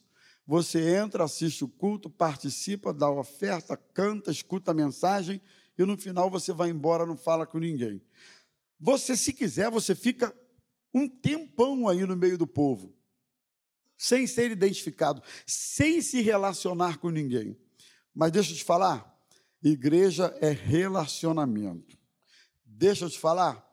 Você 0.46 0.96
entra, 0.96 1.24
assiste 1.24 1.64
o 1.64 1.68
culto, 1.68 2.08
participa, 2.08 2.94
dá 2.94 3.10
oferta, 3.10 3.76
canta, 3.76 4.30
escuta 4.30 4.70
a 4.70 4.74
mensagem 4.74 5.40
e 5.76 5.84
no 5.84 5.96
final 5.96 6.30
você 6.30 6.52
vai 6.52 6.70
embora, 6.70 7.04
não 7.04 7.16
fala 7.16 7.46
com 7.46 7.58
ninguém. 7.58 8.00
Você, 8.78 9.16
se 9.16 9.32
quiser, 9.32 9.70
você 9.70 9.94
fica 9.94 10.34
um 10.94 11.08
tempão 11.08 11.88
aí 11.88 12.06
no 12.06 12.16
meio 12.16 12.38
do 12.38 12.46
povo, 12.46 12.94
sem 13.96 14.26
ser 14.26 14.50
identificado, 14.50 15.22
sem 15.44 16.00
se 16.00 16.20
relacionar 16.20 16.98
com 16.98 17.10
ninguém. 17.10 17.58
Mas 18.14 18.30
deixa 18.30 18.52
eu 18.52 18.56
te 18.56 18.64
falar, 18.64 19.20
igreja 19.62 20.36
é 20.40 20.50
relacionamento. 20.50 21.98
Deixa 22.64 23.06
eu 23.06 23.10
te 23.10 23.18
falar, 23.18 23.66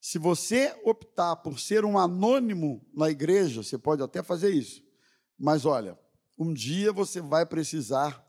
se 0.00 0.18
você 0.18 0.74
optar 0.84 1.36
por 1.36 1.58
ser 1.58 1.84
um 1.84 1.98
anônimo 1.98 2.86
na 2.94 3.10
igreja, 3.10 3.62
você 3.62 3.76
pode 3.76 4.02
até 4.02 4.22
fazer 4.22 4.50
isso. 4.50 4.82
Mas 5.38 5.64
olha, 5.64 5.98
um 6.42 6.52
dia 6.52 6.92
você 6.92 7.20
vai 7.20 7.46
precisar 7.46 8.26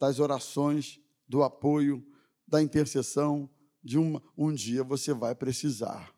das 0.00 0.18
orações, 0.18 1.00
do 1.28 1.44
apoio, 1.44 2.04
da 2.46 2.60
intercessão, 2.60 3.48
de 3.82 3.96
uma, 3.98 4.20
um 4.36 4.52
dia 4.52 4.82
você 4.82 5.14
vai 5.14 5.32
precisar. 5.32 6.12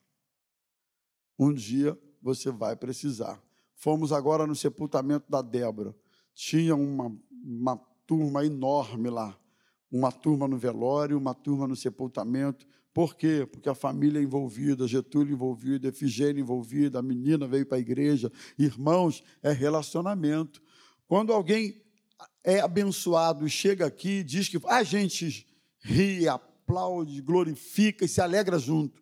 Um 1.38 1.52
dia 1.52 1.98
você 2.22 2.50
vai 2.50 2.74
precisar. 2.74 3.42
Fomos 3.74 4.10
agora 4.10 4.46
no 4.46 4.56
sepultamento 4.56 5.30
da 5.30 5.42
Débora. 5.42 5.94
Tinha 6.32 6.74
uma, 6.74 7.14
uma 7.30 7.76
turma 8.06 8.46
enorme 8.46 9.10
lá. 9.10 9.38
Uma 9.90 10.10
turma 10.10 10.48
no 10.48 10.56
velório, 10.56 11.18
uma 11.18 11.34
turma 11.34 11.68
no 11.68 11.76
sepultamento. 11.76 12.66
Por 12.94 13.14
quê? 13.14 13.46
Porque 13.50 13.68
a 13.68 13.74
família 13.74 14.20
envolvida, 14.20 14.88
Getúlio 14.88 15.34
envolvido, 15.34 15.86
Efigênia 15.86 16.40
envolvida, 16.40 17.00
a 17.00 17.02
menina 17.02 17.46
veio 17.46 17.66
para 17.66 17.76
a 17.76 17.80
igreja. 17.80 18.32
Irmãos, 18.58 19.22
é 19.42 19.52
relacionamento. 19.52 20.62
Quando 21.14 21.32
alguém 21.32 21.80
é 22.42 22.58
abençoado 22.58 23.46
e 23.46 23.48
chega 23.48 23.86
aqui 23.86 24.18
e 24.18 24.24
diz 24.24 24.48
que 24.48 24.58
a 24.66 24.82
gente 24.82 25.46
ri, 25.78 26.26
aplaude, 26.26 27.22
glorifica 27.22 28.04
e 28.04 28.08
se 28.08 28.20
alegra 28.20 28.58
junto. 28.58 29.00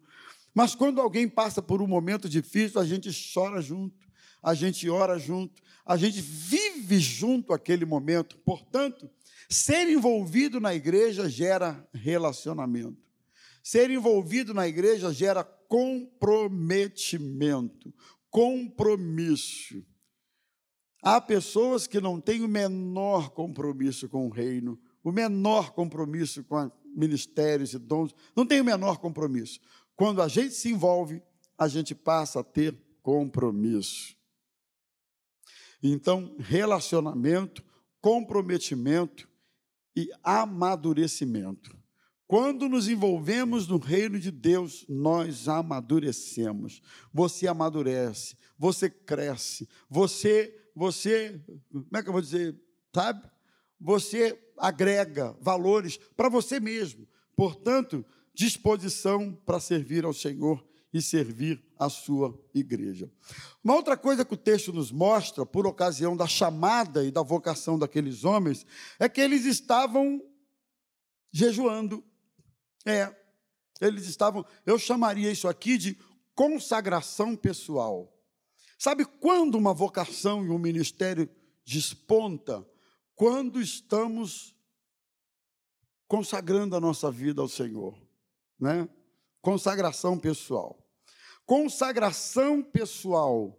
Mas 0.52 0.75
quando 0.75 1.00
alguém 1.00 1.26
passa 1.26 1.62
por 1.62 1.81
um 1.81 1.87
momento 1.87 2.28
difícil, 2.28 2.78
a 2.78 2.85
gente 2.85 3.09
chora 3.33 3.62
junto, 3.62 3.97
a 4.42 4.52
gente 4.52 4.90
ora 4.90 5.19
junto, 5.19 5.62
a 5.87 5.97
gente 5.97 6.21
vive 6.21 6.99
junto 6.99 7.54
aquele 7.54 7.87
momento. 7.87 8.37
Portanto, 8.45 9.09
ser 9.49 9.88
envolvido 9.88 10.61
na 10.61 10.75
igreja 10.75 11.31
gera 11.31 11.83
relacionamento. 11.95 13.00
Ser 13.62 13.90
envolvido 13.90 14.52
na 14.52 14.69
igreja 14.69 15.14
gera 15.14 15.42
comprometimento, 15.42 17.90
compromisso. 18.28 19.83
Há 21.03 21.21
pessoas 21.21 21.89
que 21.89 22.01
não 22.01 22.21
têm 22.21 22.43
o 22.43 22.49
menor 22.49 23.31
compromisso 23.31 24.09
com 24.09 24.29
o 24.29 24.31
reino, 24.31 24.79
o 25.03 25.11
menor 25.11 25.73
compromisso 25.73 26.45
com 26.45 26.71
ministérios 26.95 27.75
e 27.75 27.79
dons, 27.79 28.15
não 28.37 28.47
tem 28.47 28.61
o 28.61 28.65
menor 28.65 28.99
compromisso. 28.99 29.59
Quando 29.97 30.23
a 30.23 30.29
gente 30.29 30.55
se 30.55 30.71
envolve, 30.71 31.21
a 31.59 31.67
gente 31.67 31.93
passa 31.93 32.41
a 32.41 32.45
ter 32.45 32.79
compromisso. 33.03 34.17
Então, 35.83 36.37
relacionamento, 36.39 37.65
comprometimento 38.01 39.29
e 39.97 40.09
amadurecimento. 40.23 41.77
Quando 42.29 42.69
nos 42.69 42.89
envolvemos 42.89 43.67
no 43.67 43.77
reino 43.77 44.19
de 44.19 44.31
Deus, 44.31 44.87
nós 44.89 45.49
amadurecemos. 45.49 46.81
Você 47.13 47.47
amadurece, 47.47 48.37
você 48.57 48.89
cresce, 48.89 49.69
você, 49.91 50.62
você, 50.75 51.41
como 51.71 51.97
é 51.97 52.02
que 52.02 52.09
eu 52.09 52.12
vou 52.12 52.23
dizer, 52.23 52.59
sabe? 52.95 53.29
Você 53.81 54.38
agrega 54.57 55.37
valores 55.41 55.99
para 56.17 56.29
você 56.29 56.61
mesmo. 56.61 57.07
Portanto, 57.37 58.05
disposição 58.35 59.33
para 59.45 59.61
servir 59.61 60.05
ao 60.05 60.12
Senhor 60.12 60.64
e 60.93 61.00
servir 61.00 61.64
a 61.79 61.88
sua 61.88 62.38
igreja. 62.55 63.11
Uma 63.64 63.75
outra 63.75 63.97
coisa 63.97 64.25
que 64.25 64.35
o 64.35 64.37
texto 64.37 64.73
nos 64.73 64.93
mostra, 64.93 65.45
por 65.45 65.67
ocasião 65.67 66.17
da 66.17 66.26
chamada 66.26 67.05
e 67.05 67.11
da 67.11 67.23
vocação 67.23 67.79
daqueles 67.79 68.25
homens, 68.25 68.67
é 68.99 69.09
que 69.09 69.21
eles 69.21 69.45
estavam 69.45 70.21
jejuando 71.33 72.05
é, 72.85 73.14
eles 73.81 74.07
estavam, 74.07 74.45
eu 74.67 74.79
chamaria 74.79 75.31
isso 75.31 75.49
aqui 75.49 75.79
de 75.79 75.97
consagração 76.35 77.37
pessoal. 77.37 78.12
Sabe 78.83 79.05
quando 79.05 79.55
uma 79.55 79.73
vocação 79.73 80.45
e 80.45 80.51
um 80.51 80.59
ministério 80.59 81.31
desponta? 81.65 82.69
Quando 83.15 83.61
estamos 83.61 84.57
consagrando 86.09 86.75
a 86.75 86.81
nossa 86.81 87.09
vida 87.09 87.41
ao 87.41 87.47
Senhor, 87.47 87.97
né? 88.59 88.89
Consagração 89.41 90.19
pessoal. 90.19 90.85
Consagração 91.47 92.61
pessoal 92.61 93.57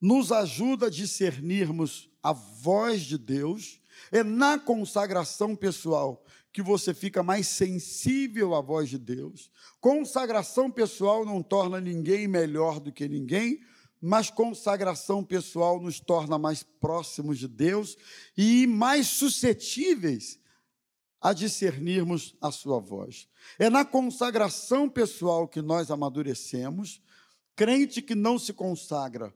nos 0.00 0.30
ajuda 0.30 0.86
a 0.86 0.90
discernirmos 0.90 2.08
a 2.22 2.32
voz 2.32 3.02
de 3.02 3.18
Deus. 3.18 3.80
É 4.12 4.22
na 4.22 4.60
consagração 4.60 5.56
pessoal 5.56 6.24
que 6.52 6.62
você 6.62 6.94
fica 6.94 7.20
mais 7.24 7.48
sensível 7.48 8.54
à 8.54 8.60
voz 8.60 8.88
de 8.88 8.96
Deus. 8.96 9.50
Consagração 9.80 10.70
pessoal 10.70 11.24
não 11.24 11.42
torna 11.42 11.80
ninguém 11.80 12.28
melhor 12.28 12.78
do 12.78 12.92
que 12.92 13.08
ninguém, 13.08 13.60
mas 14.00 14.30
consagração 14.30 15.24
pessoal 15.24 15.80
nos 15.80 16.00
torna 16.00 16.38
mais 16.38 16.62
próximos 16.62 17.38
de 17.38 17.48
Deus 17.48 17.96
e 18.36 18.66
mais 18.66 19.08
suscetíveis 19.08 20.38
a 21.20 21.32
discernirmos 21.32 22.36
a 22.40 22.50
sua 22.52 22.78
voz. 22.78 23.28
É 23.58 23.68
na 23.68 23.84
consagração 23.84 24.88
pessoal 24.88 25.48
que 25.48 25.60
nós 25.60 25.90
amadurecemos. 25.90 27.02
Crente 27.56 28.00
que 28.00 28.14
não 28.14 28.38
se 28.38 28.52
consagra 28.52 29.34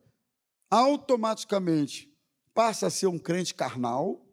automaticamente 0.70 2.10
passa 2.54 2.86
a 2.86 2.90
ser 2.90 3.06
um 3.06 3.18
crente 3.18 3.54
carnal, 3.54 4.24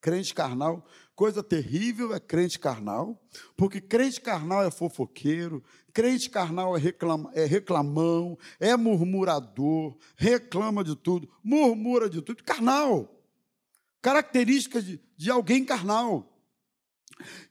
crente 0.00 0.34
carnal, 0.34 0.84
Coisa 1.18 1.42
terrível 1.42 2.14
é 2.14 2.20
crente 2.20 2.60
carnal, 2.60 3.20
porque 3.56 3.80
crente 3.80 4.20
carnal 4.20 4.62
é 4.62 4.70
fofoqueiro, 4.70 5.64
crente 5.92 6.30
carnal 6.30 6.76
é, 6.76 6.78
reclama, 6.78 7.28
é 7.34 7.44
reclamão, 7.44 8.38
é 8.60 8.76
murmurador, 8.76 9.98
reclama 10.14 10.84
de 10.84 10.94
tudo, 10.94 11.28
murmura 11.42 12.08
de 12.08 12.22
tudo, 12.22 12.44
carnal. 12.44 13.20
Características 14.00 14.84
de, 14.84 15.00
de 15.16 15.28
alguém 15.28 15.64
carnal. 15.64 16.40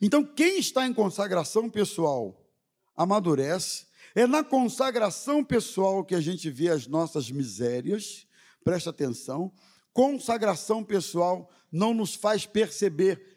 Então, 0.01 0.23
quem 0.23 0.59
está 0.59 0.87
em 0.87 0.93
consagração 0.93 1.69
pessoal 1.69 2.49
amadurece, 2.95 3.87
é 4.15 4.25
na 4.25 4.45
consagração 4.45 5.43
pessoal 5.43 6.05
que 6.05 6.15
a 6.15 6.21
gente 6.21 6.49
vê 6.49 6.69
as 6.69 6.87
nossas 6.87 7.29
misérias, 7.29 8.25
presta 8.63 8.91
atenção, 8.91 9.51
consagração 9.97 10.83
pessoal 10.83 11.49
não 11.71 11.91
nos 11.91 12.13
faz 12.13 12.45
perceber 12.45 13.35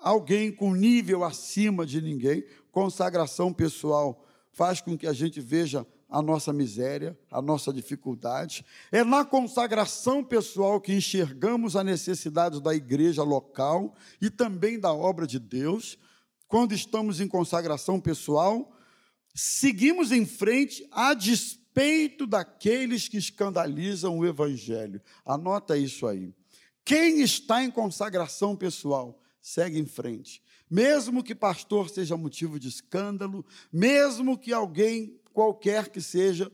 alguém 0.00 0.50
com 0.50 0.74
nível 0.74 1.22
acima 1.22 1.84
de 1.84 2.00
ninguém, 2.00 2.42
consagração 2.72 3.52
pessoal 3.52 4.24
faz 4.52 4.80
com 4.80 4.96
que 4.96 5.06
a 5.06 5.12
gente 5.12 5.38
veja 5.38 5.86
a 6.08 6.22
nossa 6.22 6.50
miséria, 6.50 7.14
a 7.30 7.42
nossa 7.42 7.74
dificuldade. 7.74 8.64
É 8.90 9.04
na 9.04 9.22
consagração 9.22 10.24
pessoal 10.24 10.80
que 10.80 10.94
enxergamos 10.94 11.76
a 11.76 11.84
necessidade 11.84 12.58
da 12.62 12.74
igreja 12.74 13.22
local 13.22 13.94
e 14.18 14.30
também 14.30 14.80
da 14.80 14.94
obra 14.94 15.26
de 15.26 15.38
Deus. 15.38 15.98
Quando 16.48 16.72
estamos 16.72 17.20
em 17.20 17.28
consagração 17.28 18.00
pessoal, 18.00 18.72
seguimos 19.34 20.10
em 20.10 20.24
frente 20.24 20.88
a 20.90 21.12
despeito 21.12 21.59
daqueles 22.26 23.08
que 23.08 23.16
escandalizam 23.16 24.18
o 24.18 24.26
evangelho. 24.26 25.00
Anota 25.24 25.76
isso 25.76 26.06
aí. 26.06 26.34
Quem 26.84 27.20
está 27.20 27.62
em 27.62 27.70
consagração 27.70 28.56
pessoal 28.56 29.20
segue 29.40 29.78
em 29.78 29.86
frente. 29.86 30.42
Mesmo 30.68 31.22
que 31.22 31.34
pastor 31.34 31.88
seja 31.88 32.16
motivo 32.16 32.58
de 32.58 32.68
escândalo, 32.68 33.44
mesmo 33.72 34.38
que 34.38 34.52
alguém 34.52 35.20
qualquer 35.32 35.88
que 35.88 36.00
seja 36.00 36.50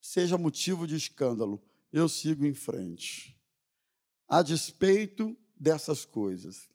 seja 0.00 0.38
motivo 0.38 0.86
de 0.86 0.94
escândalo, 0.94 1.60
eu 1.92 2.08
sigo 2.08 2.46
em 2.46 2.54
frente. 2.54 3.36
A 4.28 4.42
despeito 4.42 5.36
dessas 5.58 6.04
coisas. 6.04 6.68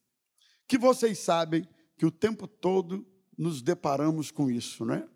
Que 0.68 0.78
vocês 0.78 1.20
sabem 1.20 1.68
que 1.98 2.06
o 2.06 2.12
tempo 2.12 2.48
todo 2.48 3.06
nos 3.38 3.62
deparamos 3.62 4.30
com 4.30 4.52
isso, 4.52 4.86
né? 4.86 5.08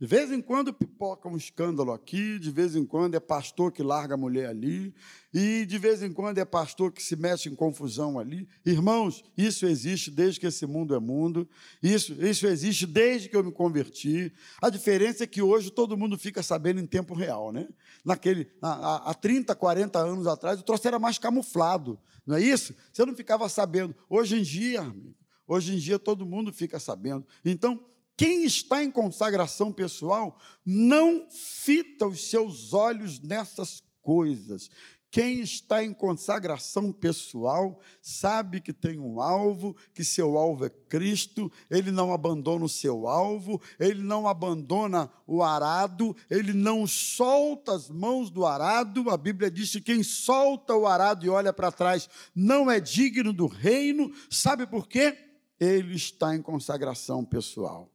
De 0.00 0.08
vez 0.08 0.32
em 0.32 0.42
quando 0.42 0.74
pipoca 0.74 1.28
um 1.28 1.36
escândalo 1.36 1.92
aqui, 1.92 2.36
de 2.40 2.50
vez 2.50 2.74
em 2.74 2.84
quando 2.84 3.14
é 3.14 3.20
pastor 3.20 3.70
que 3.70 3.80
larga 3.80 4.14
a 4.14 4.16
mulher 4.16 4.48
ali, 4.48 4.92
e 5.32 5.64
de 5.64 5.78
vez 5.78 6.02
em 6.02 6.12
quando 6.12 6.38
é 6.38 6.44
pastor 6.44 6.90
que 6.90 7.00
se 7.00 7.14
mete 7.14 7.48
em 7.48 7.54
confusão 7.54 8.18
ali. 8.18 8.48
Irmãos, 8.66 9.22
isso 9.38 9.64
existe 9.64 10.10
desde 10.10 10.40
que 10.40 10.48
esse 10.48 10.66
mundo 10.66 10.96
é 10.96 10.98
mundo, 10.98 11.48
isso, 11.80 12.12
isso 12.14 12.44
existe 12.48 12.88
desde 12.88 13.28
que 13.28 13.36
eu 13.36 13.44
me 13.44 13.52
converti. 13.52 14.32
A 14.60 14.68
diferença 14.68 15.22
é 15.22 15.28
que 15.28 15.40
hoje 15.40 15.70
todo 15.70 15.96
mundo 15.96 16.18
fica 16.18 16.42
sabendo 16.42 16.80
em 16.80 16.86
tempo 16.86 17.14
real, 17.14 17.52
né? 17.52 17.68
Naquele, 18.04 18.50
há, 18.60 19.10
há 19.10 19.14
30, 19.14 19.54
40 19.54 19.96
anos 20.00 20.26
atrás, 20.26 20.58
o 20.58 20.64
troço 20.64 20.88
era 20.88 20.98
mais 20.98 21.18
camuflado, 21.18 22.00
não 22.26 22.34
é 22.34 22.42
isso? 22.42 22.74
Você 22.92 23.06
não 23.06 23.14
ficava 23.14 23.48
sabendo. 23.48 23.94
Hoje 24.10 24.40
em 24.40 24.42
dia, 24.42 24.80
amigo, 24.80 25.14
hoje 25.46 25.72
em 25.72 25.78
dia 25.78 26.00
todo 26.00 26.26
mundo 26.26 26.52
fica 26.52 26.80
sabendo. 26.80 27.24
Então, 27.44 27.80
quem 28.16 28.44
está 28.44 28.82
em 28.82 28.90
consagração 28.90 29.72
pessoal 29.72 30.38
não 30.64 31.26
fita 31.30 32.06
os 32.06 32.30
seus 32.30 32.72
olhos 32.72 33.20
nessas 33.20 33.82
coisas. 34.02 34.70
Quem 35.14 35.42
está 35.42 35.82
em 35.84 35.92
consagração 35.92 36.90
pessoal 36.90 37.80
sabe 38.02 38.60
que 38.60 38.72
tem 38.72 38.98
um 38.98 39.20
alvo, 39.20 39.76
que 39.94 40.04
seu 40.04 40.36
alvo 40.36 40.64
é 40.64 40.68
Cristo, 40.68 41.52
ele 41.70 41.92
não 41.92 42.12
abandona 42.12 42.64
o 42.64 42.68
seu 42.68 43.06
alvo, 43.06 43.62
ele 43.78 44.02
não 44.02 44.26
abandona 44.26 45.08
o 45.24 45.40
arado, 45.40 46.16
ele 46.28 46.52
não 46.52 46.84
solta 46.84 47.76
as 47.76 47.88
mãos 47.88 48.28
do 48.28 48.44
arado. 48.44 49.08
A 49.08 49.16
Bíblia 49.16 49.52
diz 49.52 49.70
que 49.70 49.80
quem 49.80 50.02
solta 50.02 50.74
o 50.74 50.84
arado 50.84 51.24
e 51.24 51.28
olha 51.28 51.52
para 51.52 51.70
trás 51.70 52.10
não 52.34 52.68
é 52.68 52.80
digno 52.80 53.32
do 53.32 53.46
reino. 53.46 54.12
Sabe 54.28 54.66
por 54.66 54.88
quê? 54.88 55.16
Ele 55.60 55.94
está 55.94 56.34
em 56.34 56.42
consagração 56.42 57.24
pessoal. 57.24 57.93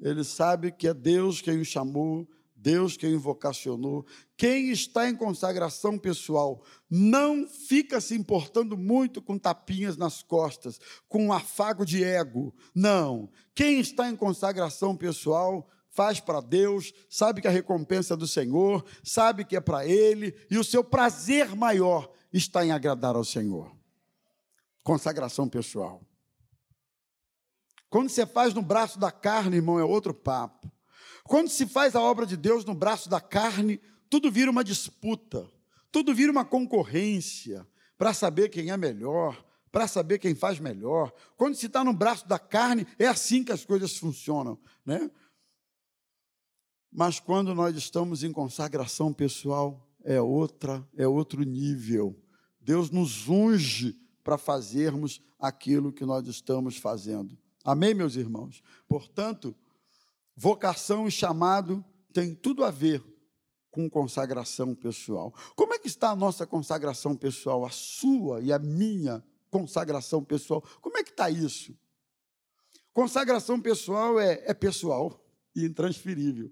Ele 0.00 0.24
sabe 0.24 0.72
que 0.72 0.88
é 0.88 0.94
Deus 0.94 1.40
quem 1.40 1.60
o 1.60 1.64
chamou, 1.64 2.28
Deus 2.64 2.96
quem 2.96 3.14
o 3.14 3.20
vocacionou. 3.20 4.06
Quem 4.36 4.70
está 4.70 5.08
em 5.08 5.14
consagração 5.14 5.98
pessoal 5.98 6.62
não 6.88 7.46
fica 7.46 8.00
se 8.00 8.14
importando 8.14 8.76
muito 8.76 9.20
com 9.20 9.38
tapinhas 9.38 9.98
nas 9.98 10.22
costas, 10.22 10.80
com 11.06 11.26
um 11.26 11.32
afago 11.32 11.84
de 11.84 12.02
ego. 12.02 12.54
Não. 12.74 13.30
Quem 13.54 13.80
está 13.80 14.08
em 14.08 14.16
consagração 14.16 14.96
pessoal 14.96 15.68
faz 15.90 16.18
para 16.18 16.40
Deus, 16.40 16.92
sabe 17.08 17.40
que 17.40 17.46
a 17.46 17.52
recompensa 17.52 18.14
é 18.14 18.16
do 18.16 18.26
Senhor, 18.26 18.84
sabe 19.02 19.44
que 19.44 19.56
é 19.56 19.60
para 19.60 19.86
Ele, 19.86 20.34
e 20.50 20.58
o 20.58 20.64
seu 20.64 20.82
prazer 20.82 21.54
maior 21.54 22.10
está 22.32 22.66
em 22.66 22.72
agradar 22.72 23.14
ao 23.14 23.24
Senhor. 23.24 23.70
Consagração 24.82 25.48
pessoal. 25.48 26.02
Quando 27.94 28.08
você 28.08 28.26
faz 28.26 28.52
no 28.52 28.60
braço 28.60 28.98
da 28.98 29.12
carne, 29.12 29.54
irmão, 29.54 29.78
é 29.78 29.84
outro 29.84 30.12
papo. 30.12 30.68
Quando 31.22 31.48
se 31.48 31.64
faz 31.64 31.94
a 31.94 32.00
obra 32.00 32.26
de 32.26 32.36
Deus 32.36 32.64
no 32.64 32.74
braço 32.74 33.08
da 33.08 33.20
carne, 33.20 33.80
tudo 34.10 34.32
vira 34.32 34.50
uma 34.50 34.64
disputa, 34.64 35.48
tudo 35.92 36.12
vira 36.12 36.32
uma 36.32 36.44
concorrência 36.44 37.64
para 37.96 38.12
saber 38.12 38.48
quem 38.48 38.72
é 38.72 38.76
melhor, 38.76 39.46
para 39.70 39.86
saber 39.86 40.18
quem 40.18 40.34
faz 40.34 40.58
melhor. 40.58 41.12
Quando 41.36 41.54
se 41.54 41.66
está 41.66 41.84
no 41.84 41.92
braço 41.92 42.26
da 42.26 42.36
carne, 42.36 42.84
é 42.98 43.06
assim 43.06 43.44
que 43.44 43.52
as 43.52 43.64
coisas 43.64 43.96
funcionam, 43.96 44.58
né? 44.84 45.08
Mas 46.90 47.20
quando 47.20 47.54
nós 47.54 47.76
estamos 47.76 48.24
em 48.24 48.32
consagração 48.32 49.12
pessoal, 49.12 49.88
é 50.02 50.20
outra, 50.20 50.84
é 50.96 51.06
outro 51.06 51.44
nível. 51.44 52.20
Deus 52.60 52.90
nos 52.90 53.28
unge 53.28 53.96
para 54.24 54.36
fazermos 54.36 55.22
aquilo 55.38 55.92
que 55.92 56.04
nós 56.04 56.26
estamos 56.26 56.76
fazendo. 56.76 57.38
Amém, 57.64 57.94
meus 57.94 58.14
irmãos? 58.14 58.62
Portanto, 58.86 59.56
vocação 60.36 61.08
e 61.08 61.10
chamado 61.10 61.84
tem 62.12 62.34
tudo 62.34 62.62
a 62.62 62.70
ver 62.70 63.02
com 63.70 63.90
consagração 63.90 64.74
pessoal. 64.74 65.34
Como 65.56 65.74
é 65.74 65.78
que 65.78 65.88
está 65.88 66.10
a 66.10 66.16
nossa 66.16 66.46
consagração 66.46 67.16
pessoal, 67.16 67.64
a 67.64 67.70
sua 67.70 68.40
e 68.40 68.52
a 68.52 68.58
minha 68.58 69.24
consagração 69.54 70.24
pessoal. 70.24 70.60
Como 70.80 70.98
é 70.98 71.04
que 71.04 71.10
está 71.10 71.30
isso? 71.30 71.78
Consagração 72.92 73.60
pessoal 73.60 74.18
é, 74.18 74.42
é 74.46 74.52
pessoal 74.52 75.24
e 75.54 75.64
intransferível. 75.64 76.50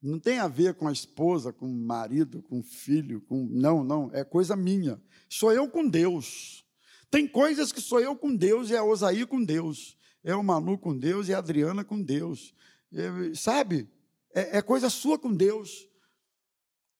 Não 0.00 0.18
tem 0.18 0.38
a 0.38 0.48
ver 0.48 0.74
com 0.74 0.88
a 0.88 0.92
esposa, 0.92 1.52
com 1.52 1.66
o 1.66 1.74
marido, 1.74 2.42
com 2.42 2.60
o 2.60 2.62
filho, 2.62 3.20
com. 3.20 3.46
Não, 3.50 3.84
não, 3.84 4.10
é 4.14 4.24
coisa 4.24 4.56
minha. 4.56 5.02
Sou 5.28 5.52
eu 5.52 5.68
com 5.68 5.86
Deus. 5.86 6.65
Tem 7.10 7.26
coisas 7.26 7.72
que 7.72 7.80
sou 7.80 8.00
eu 8.00 8.16
com 8.16 8.34
Deus, 8.34 8.70
é 8.70 8.78
a 8.78 8.84
Osaí 8.84 9.24
com 9.26 9.42
Deus, 9.42 9.96
é 10.22 10.34
o 10.34 10.42
Manu 10.42 10.76
com 10.78 10.96
Deus, 10.96 11.28
e 11.28 11.34
a 11.34 11.38
Adriana 11.38 11.84
com 11.84 12.00
Deus. 12.02 12.54
É, 12.92 13.34
sabe? 13.34 13.88
É, 14.34 14.58
é 14.58 14.62
coisa 14.62 14.90
sua 14.90 15.18
com 15.18 15.32
Deus. 15.32 15.88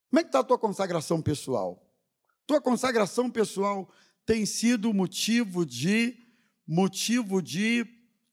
Como 0.09 0.21
é 0.21 0.23
que 0.23 0.29
está 0.29 0.39
a 0.39 0.45
tua 0.45 0.59
consagração 0.59 1.21
pessoal? 1.21 1.83
Tua 2.47 2.61
consagração 2.61 3.31
pessoal 3.31 3.93
tem 4.25 4.47
sido 4.47 4.95
motivo 4.95 5.67
de 5.67 6.17
motivo 6.67 7.41
de 7.41 7.87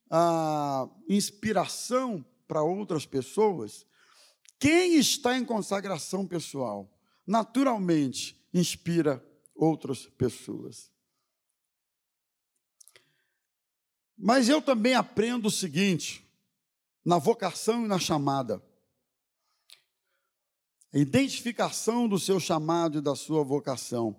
ah, 0.09 0.87
inspiração 1.09 2.25
para 2.47 2.63
outras 2.63 3.05
pessoas? 3.05 3.85
Quem 4.59 4.95
está 4.95 5.37
em 5.37 5.43
consagração 5.43 6.25
pessoal, 6.25 6.89
naturalmente 7.25 8.41
inspira 8.53 9.21
outras 9.55 10.05
pessoas. 10.05 10.92
Mas 14.17 14.49
eu 14.49 14.61
também 14.61 14.93
aprendo 14.93 15.47
o 15.47 15.51
seguinte, 15.51 16.23
na 17.03 17.17
vocação 17.17 17.85
e 17.85 17.87
na 17.87 17.99
chamada. 17.99 18.61
A 20.93 20.97
identificação 20.97 22.07
do 22.07 22.19
seu 22.19 22.39
chamado 22.39 22.99
e 22.99 23.01
da 23.01 23.15
sua 23.15 23.43
vocação. 23.43 24.15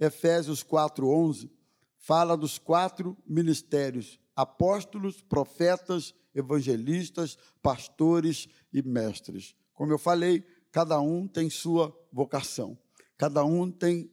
Efésios 0.00 0.62
4:11 0.62 1.50
fala 1.98 2.36
dos 2.36 2.58
quatro 2.58 3.16
ministérios: 3.26 4.18
apóstolos, 4.34 5.20
profetas, 5.22 6.14
evangelistas, 6.34 7.38
pastores 7.62 8.48
e 8.72 8.82
mestres. 8.82 9.54
Como 9.72 9.92
eu 9.92 9.98
falei, 9.98 10.44
cada 10.72 11.00
um 11.00 11.28
tem 11.28 11.48
sua 11.48 11.94
vocação, 12.12 12.78
cada 13.16 13.44
um 13.44 13.70
tem. 13.70 14.10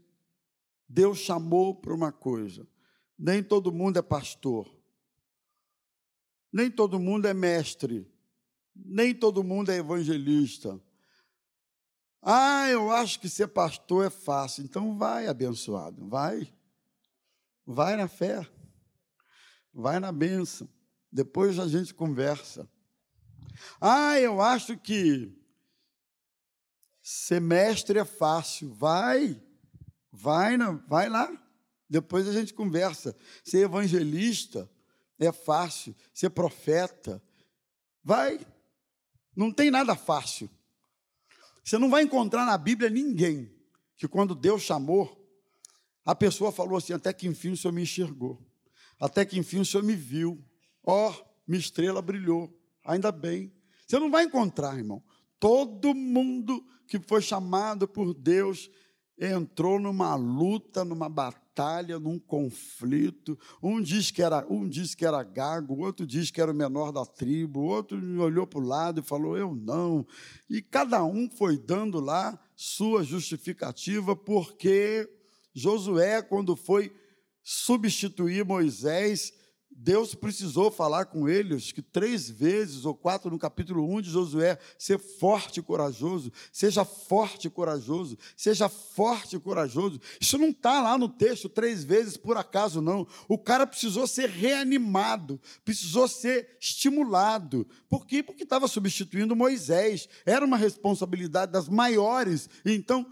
Deus 0.88 1.20
chamou 1.20 1.74
para 1.74 1.94
uma 1.94 2.12
coisa. 2.12 2.68
Nem 3.18 3.42
todo 3.42 3.72
mundo 3.72 3.98
é 3.98 4.02
pastor, 4.02 4.70
nem 6.52 6.70
todo 6.70 7.00
mundo 7.00 7.28
é 7.28 7.34
mestre, 7.34 8.08
nem 8.76 9.14
todo 9.14 9.44
mundo 9.44 9.72
é 9.72 9.78
evangelista. 9.78 10.80
Ah, 12.22 12.70
eu 12.70 12.92
acho 12.92 13.20
que 13.20 13.28
ser 13.28 13.48
pastor 13.48 14.06
é 14.06 14.10
fácil. 14.10 14.64
Então 14.64 14.98
vai, 14.98 15.28
abençoado, 15.28 16.08
vai. 16.08 16.54
Vai 17.66 17.96
na 17.96 18.08
fé, 18.08 18.46
vai 19.74 20.00
na 20.00 20.12
bênção. 20.12 20.68
Depois 21.12 21.58
a 21.60 21.68
gente 21.68 21.94
conversa. 21.94 22.70
Ah, 23.80 24.20
eu 24.20 24.42
acho 24.42 24.78
que 24.78 25.36
Semestre 27.02 27.98
é 27.98 28.06
fácil, 28.06 28.74
vai, 28.74 29.42
vai, 30.12 30.56
na, 30.56 30.72
vai 30.72 31.10
lá. 31.10 31.32
Depois 31.90 32.28
a 32.28 32.32
gente 32.32 32.54
conversa. 32.54 33.16
Ser 33.44 33.66
evangelista 33.66 34.70
é 35.28 35.32
fácil, 35.32 35.96
ser 36.14 36.30
profeta, 36.32 37.22
vai. 38.04 38.40
Não 39.36 39.52
tem 39.52 39.70
nada 39.70 39.96
fácil. 39.96 40.50
Você 41.64 41.78
não 41.78 41.90
vai 41.90 42.04
encontrar 42.04 42.46
na 42.46 42.58
Bíblia 42.58 42.90
ninguém 42.90 43.54
que, 43.96 44.08
quando 44.08 44.34
Deus 44.34 44.64
chamou, 44.64 45.18
a 46.04 46.16
pessoa 46.16 46.52
falou 46.52 46.78
assim: 46.78 46.94
até 46.94 47.14
que 47.14 47.28
enfim 47.28 47.52
o 47.52 47.58
Senhor 47.58 47.72
me 47.72 47.84
enxergou, 47.84 48.42
até 49.00 49.24
que 49.24 49.38
enfim 49.38 49.60
o 49.60 49.66
Senhor 49.66 49.84
me 49.84 49.96
viu, 49.96 50.44
ó, 50.84 51.12
oh, 51.12 51.26
minha 51.48 51.60
estrela 51.60 52.02
brilhou, 52.02 52.52
ainda 52.84 53.12
bem. 53.12 53.54
Você 53.88 54.00
não 54.00 54.10
vai 54.10 54.24
encontrar, 54.24 54.78
irmão. 54.78 55.04
Todo 55.40 55.94
mundo 55.94 56.66
que 56.88 57.00
foi 57.00 57.22
chamado 57.22 57.88
por 57.88 58.14
Deus 58.14 58.70
entrou 59.18 59.80
numa 59.80 60.16
luta, 60.16 60.84
numa 60.84 61.08
batalha, 61.08 61.41
num 62.00 62.18
conflito. 62.18 63.38
Um 63.62 63.82
diz 63.82 64.10
que 64.10 64.22
era, 64.22 64.46
um 64.50 64.68
diz 64.68 64.96
que 64.96 65.06
era 65.06 65.22
gago, 65.24 65.80
outro 65.84 66.08
diz 66.08 66.32
que 66.32 66.42
era 66.42 66.52
o 66.52 66.56
menor 66.56 66.92
da 66.92 67.06
tribo, 67.06 67.62
outro 67.62 67.98
olhou 68.22 68.48
para 68.48 68.60
o 68.60 68.66
lado 68.66 69.02
e 69.02 69.04
falou: 69.04 69.38
"Eu 69.38 69.54
não". 69.54 70.06
E 70.50 70.62
cada 70.62 71.04
um 71.04 71.30
foi 71.30 71.58
dando 71.58 72.00
lá 72.00 72.40
sua 72.56 73.04
justificativa, 73.04 74.16
porque 74.16 75.10
Josué, 75.54 76.22
quando 76.22 76.56
foi 76.56 76.92
substituir 77.44 78.46
Moisés, 78.46 79.34
Deus 79.84 80.14
precisou 80.14 80.70
falar 80.70 81.06
com 81.06 81.28
eles 81.28 81.72
que 81.72 81.82
três 81.82 82.30
vezes 82.30 82.86
ou 82.86 82.94
quatro 82.94 83.32
no 83.32 83.40
capítulo 83.40 83.84
1 83.96 84.02
de 84.02 84.12
Josué, 84.12 84.60
ser 84.78 85.00
forte 85.00 85.60
e 85.60 85.64
corajoso, 85.64 86.32
seja 86.54 86.86
forte 86.86 87.48
e 87.48 87.50
corajoso, 87.50 88.16
seja 88.38 88.70
forte 88.70 89.38
e 89.38 89.40
corajoso. 89.40 90.00
Isso 90.20 90.38
não 90.38 90.50
está 90.50 90.80
lá 90.84 91.00
no 91.00 91.10
texto 91.10 91.50
três 91.50 91.84
vezes 91.84 92.16
por 92.16 92.38
acaso, 92.38 92.80
não. 92.80 93.08
O 93.28 93.40
cara 93.40 93.66
precisou 93.66 94.06
ser 94.06 94.30
reanimado, 94.30 95.42
precisou 95.66 96.08
ser 96.08 96.58
estimulado. 96.60 97.68
Por 97.90 98.06
quê? 98.06 98.22
Porque 98.22 98.44
estava 98.44 98.68
substituindo 98.68 99.36
Moisés. 99.36 100.08
Era 100.28 100.46
uma 100.46 100.58
responsabilidade 100.58 101.52
das 101.52 101.68
maiores. 101.68 102.48
Então, 102.64 103.04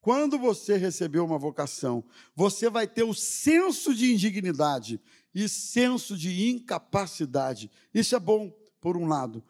quando 0.00 0.36
você 0.36 0.76
recebeu 0.76 1.24
uma 1.24 1.38
vocação, 1.38 2.04
você 2.36 2.68
vai 2.68 2.88
ter 2.88 3.02
o 3.02 3.14
senso 3.14 3.92
de 3.92 4.12
indignidade 4.12 5.00
e 5.34 5.48
senso 5.48 6.16
de 6.16 6.48
incapacidade. 6.50 7.70
Isso 7.92 8.14
é 8.14 8.20
bom, 8.20 8.50
por 8.80 8.96
um 8.96 9.06
lado, 9.06 9.44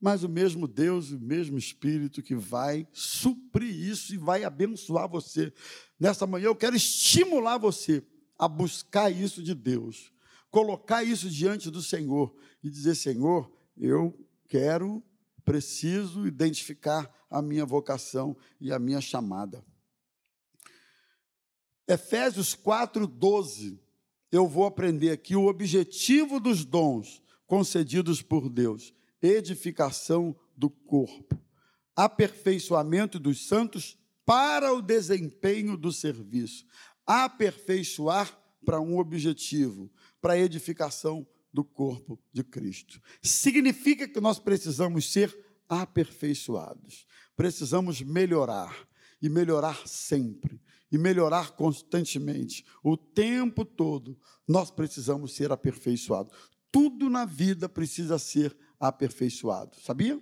mas 0.00 0.24
o 0.24 0.28
mesmo 0.28 0.66
Deus, 0.66 1.12
o 1.12 1.20
mesmo 1.20 1.56
Espírito 1.56 2.22
que 2.22 2.34
vai 2.34 2.88
suprir 2.92 3.72
isso 3.72 4.12
e 4.12 4.18
vai 4.18 4.42
abençoar 4.42 5.08
você. 5.08 5.52
Nessa 5.98 6.26
manhã 6.26 6.46
eu 6.46 6.56
quero 6.56 6.74
estimular 6.74 7.58
você 7.58 8.04
a 8.36 8.48
buscar 8.48 9.10
isso 9.10 9.42
de 9.42 9.54
Deus, 9.54 10.12
colocar 10.50 11.04
isso 11.04 11.30
diante 11.30 11.70
do 11.70 11.80
Senhor 11.80 12.34
e 12.62 12.68
dizer: 12.68 12.96
Senhor, 12.96 13.50
eu 13.76 14.18
quero, 14.48 15.02
preciso 15.44 16.26
identificar 16.26 17.08
a 17.30 17.40
minha 17.40 17.64
vocação 17.64 18.36
e 18.60 18.72
a 18.72 18.78
minha 18.78 19.00
chamada. 19.00 19.64
Efésios 21.86 22.54
4, 22.54 23.06
12 23.06 23.80
eu 24.32 24.48
vou 24.48 24.64
aprender 24.64 25.10
aqui 25.10 25.36
o 25.36 25.46
objetivo 25.46 26.40
dos 26.40 26.64
dons 26.64 27.22
concedidos 27.46 28.22
por 28.22 28.48
Deus: 28.48 28.94
edificação 29.20 30.34
do 30.56 30.70
corpo, 30.70 31.38
aperfeiçoamento 31.94 33.20
dos 33.20 33.46
santos 33.46 33.98
para 34.24 34.72
o 34.72 34.80
desempenho 34.80 35.76
do 35.76 35.92
serviço, 35.92 36.64
aperfeiçoar 37.06 38.38
para 38.64 38.80
um 38.80 38.98
objetivo, 38.98 39.92
para 40.20 40.32
a 40.32 40.38
edificação 40.38 41.26
do 41.52 41.62
corpo 41.62 42.18
de 42.32 42.42
Cristo. 42.42 43.02
Significa 43.20 44.08
que 44.08 44.20
nós 44.20 44.38
precisamos 44.38 45.12
ser 45.12 45.36
aperfeiçoados, 45.68 47.06
precisamos 47.36 48.00
melhorar 48.00 48.88
e 49.20 49.28
melhorar 49.28 49.86
sempre 49.86 50.58
e 50.92 50.98
melhorar 50.98 51.52
constantemente. 51.52 52.64
O 52.84 52.96
tempo 52.96 53.64
todo 53.64 54.16
nós 54.46 54.70
precisamos 54.70 55.34
ser 55.34 55.50
aperfeiçoados. 55.50 56.30
Tudo 56.70 57.08
na 57.08 57.24
vida 57.24 57.68
precisa 57.68 58.18
ser 58.18 58.54
aperfeiçoado, 58.78 59.80
sabia? 59.80 60.20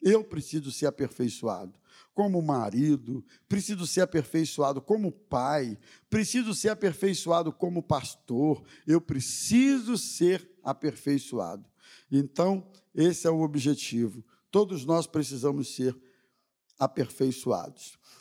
Eu 0.00 0.24
preciso 0.24 0.70
ser 0.70 0.86
aperfeiçoado 0.86 1.78
como 2.14 2.42
marido, 2.42 3.24
preciso 3.48 3.86
ser 3.86 4.02
aperfeiçoado 4.02 4.80
como 4.82 5.10
pai, 5.10 5.78
preciso 6.10 6.54
ser 6.54 6.68
aperfeiçoado 6.68 7.52
como 7.52 7.82
pastor, 7.82 8.62
eu 8.86 9.00
preciso 9.00 9.96
ser 9.96 10.50
aperfeiçoado. 10.62 11.68
Então, 12.10 12.70
esse 12.94 13.26
é 13.26 13.30
o 13.30 13.40
objetivo. 13.40 14.24
Todos 14.50 14.84
nós 14.84 15.06
precisamos 15.06 15.74
ser 15.74 15.96
aperfeiçoados. 15.96 16.11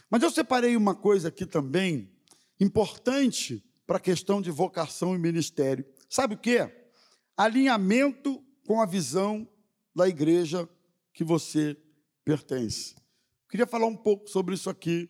Mas 0.10 0.24
eu 0.24 0.32
separei 0.32 0.76
uma 0.76 0.96
coisa 0.96 1.30
aqui 1.30 1.46
também 1.46 2.12
importante 2.60 3.64
para 3.88 3.98
a 3.98 4.00
questão 4.00 4.42
de 4.42 4.52
vocação 4.52 5.16
e 5.16 5.18
ministério. 5.18 5.86
Sabe 6.10 6.36
o 6.36 6.38
que? 6.38 6.70
Alinhamento 7.36 8.44
com 8.66 8.82
a 8.82 8.86
visão 8.86 9.48
da 9.96 10.08
igreja 10.08 10.70
que 11.14 11.24
você 11.24 11.78
pertence. 12.24 12.96
Queria 13.50 13.68
falar 13.68 13.88
um 13.88 13.96
pouco 13.96 14.30
sobre 14.30 14.56
isso 14.56 14.70
aqui. 14.70 15.10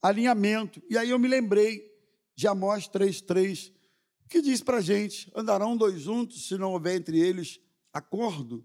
Alinhamento. 0.00 0.82
E 0.88 0.96
aí 0.96 1.10
eu 1.10 1.18
me 1.18 1.28
lembrei 1.28 1.86
de 2.34 2.46
Amós 2.46 2.88
3,3, 2.88 3.72
que 4.28 4.40
diz 4.40 4.62
para 4.62 4.78
a 4.78 4.80
gente: 4.80 5.30
andarão 5.34 5.76
dois 5.76 6.00
juntos 6.00 6.46
se 6.48 6.56
não 6.56 6.72
houver 6.72 6.96
entre 6.96 7.18
eles 7.18 7.60
acordo. 7.92 8.64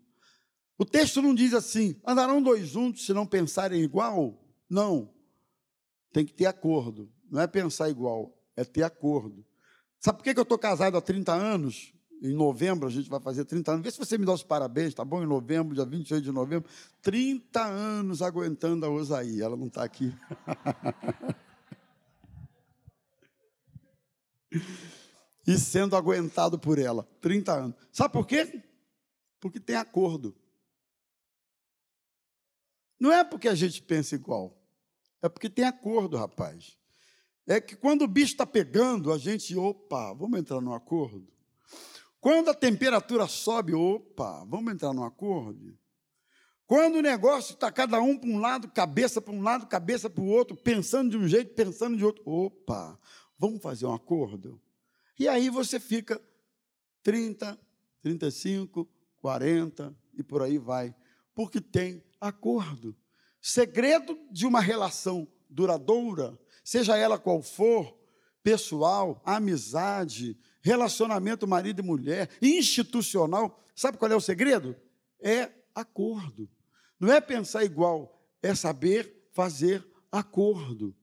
O 0.78 0.86
texto 0.86 1.22
não 1.22 1.36
diz 1.36 1.54
assim, 1.54 1.96
andarão 2.06 2.42
dois 2.42 2.68
juntos 2.68 3.06
se 3.06 3.14
não 3.14 3.26
pensarem 3.26 3.82
igual? 3.82 4.44
Não. 4.70 5.14
Tem 6.12 6.26
que 6.26 6.34
ter 6.34 6.46
acordo. 6.46 7.12
Não 7.30 7.42
é 7.42 7.48
pensar 7.48 7.90
igual, 7.90 8.38
é 8.56 8.64
ter 8.64 8.84
acordo. 8.84 9.46
Sabe 10.00 10.18
por 10.18 10.24
que 10.24 10.38
eu 10.38 10.44
estou 10.44 10.58
casado 10.58 10.98
há 10.98 11.02
30 11.02 11.32
anos? 11.34 11.94
Em 12.22 12.34
novembro 12.34 12.88
a 12.88 12.92
gente 12.92 13.10
vai 13.10 13.20
fazer 13.20 13.46
30 13.46 13.72
anos. 13.72 13.84
Vê 13.84 13.92
se 13.92 13.98
você 13.98 14.18
me 14.18 14.26
dá 14.26 14.34
os 14.34 14.44
parabéns, 14.44 14.94
tá 14.94 15.04
bom? 15.04 15.24
Em 15.24 15.26
novembro, 15.26 15.76
dia 15.76 15.86
28 15.86 16.24
de 16.24 16.32
novembro. 16.32 16.70
30 17.02 17.64
anos 17.66 18.22
aguentando 18.22 18.86
a 18.86 18.90
Osaí. 18.90 19.42
Ela 19.42 19.58
não 19.58 19.68
está 19.68 19.84
aqui. 19.84 20.14
e 25.48 25.58
sendo 25.58 25.96
aguentado 25.96 26.60
por 26.60 26.80
ela. 26.80 27.08
30 27.20 27.54
anos. 27.54 27.76
Sabe 27.92 28.14
por 28.14 28.26
quê? 28.26 28.64
Porque 29.40 29.60
tem 29.60 29.76
acordo. 29.76 30.36
Não 33.04 33.12
é 33.12 33.24
porque 33.24 33.50
a 33.50 33.56
gente 33.56 33.84
pensa 33.84 34.16
igual. 34.16 34.58
É 35.22 35.30
porque 35.30 35.50
tem 35.50 35.66
acordo, 35.66 36.18
rapaz 36.18 36.78
é 37.46 37.60
que 37.60 37.76
quando 37.76 38.04
o 38.04 38.08
bicho 38.08 38.34
está 38.34 38.46
pegando, 38.46 39.12
a 39.12 39.18
gente, 39.18 39.56
opa, 39.56 40.14
vamos 40.14 40.40
entrar 40.40 40.62
num 40.62 40.74
acordo. 40.74 41.28
Quando 42.20 42.50
a 42.50 42.54
temperatura 42.54 43.28
sobe, 43.28 43.74
opa, 43.74 44.46
vamos 44.46 44.74
entrar 44.74 44.94
num 44.94 45.04
acordo. 45.04 45.78
Quando 46.66 46.96
o 46.96 47.02
negócio 47.02 47.54
está 47.54 47.70
cada 47.70 48.02
um 48.02 48.18
para 48.18 48.30
um 48.30 48.40
lado, 48.40 48.72
cabeça 48.72 49.22
para 49.22 49.34
um 49.34 49.42
lado, 49.42 49.68
cabeça 49.68 50.10
para 50.10 50.24
o 50.24 50.28
outro, 50.28 50.56
pensando 50.56 51.12
de 51.12 51.18
um 51.18 51.28
jeito, 51.28 51.54
pensando 51.54 51.98
de 51.98 52.06
outro, 52.06 52.24
opa, 52.26 52.98
vamos 53.38 53.62
fazer 53.62 53.86
um 53.86 53.94
acordo. 53.94 54.62
E 55.20 55.28
aí 55.28 55.50
você 55.50 55.80
fica 55.80 56.22
30, 57.04 57.60
35, 58.02 58.90
40 59.20 59.94
e 60.14 60.24
por 60.24 60.42
aí 60.42 60.58
vai, 60.58 60.96
porque 61.36 61.60
tem 61.60 62.04
acordo. 62.20 62.96
Segredo 63.42 64.18
de 64.32 64.46
uma 64.46 64.62
relação 64.62 65.28
duradoura 65.50 66.38
seja 66.64 66.98
ela 66.98 67.20
qual 67.20 67.42
for, 67.42 67.98
pessoal, 68.42 69.22
amizade, 69.26 70.38
relacionamento 70.62 71.48
marido 71.48 71.82
e 71.82 71.86
mulher, 71.86 72.30
institucional, 72.42 73.60
sabe 73.76 73.98
qual 73.98 74.12
é 74.12 74.16
o 74.16 74.22
segredo? 74.22 74.76
É 75.20 75.52
acordo. 75.76 76.50
Não 77.00 77.12
é 77.12 77.20
pensar 77.20 77.66
igual, 77.66 78.26
é 78.42 78.56
saber 78.56 79.28
fazer 79.32 79.86
acordo. 80.12 80.96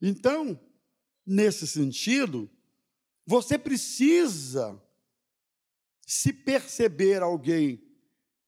Então, 0.00 0.60
nesse 1.26 1.66
sentido, 1.66 2.48
você 3.26 3.58
precisa 3.58 4.80
se 6.06 6.32
perceber 6.32 7.22
alguém 7.22 7.83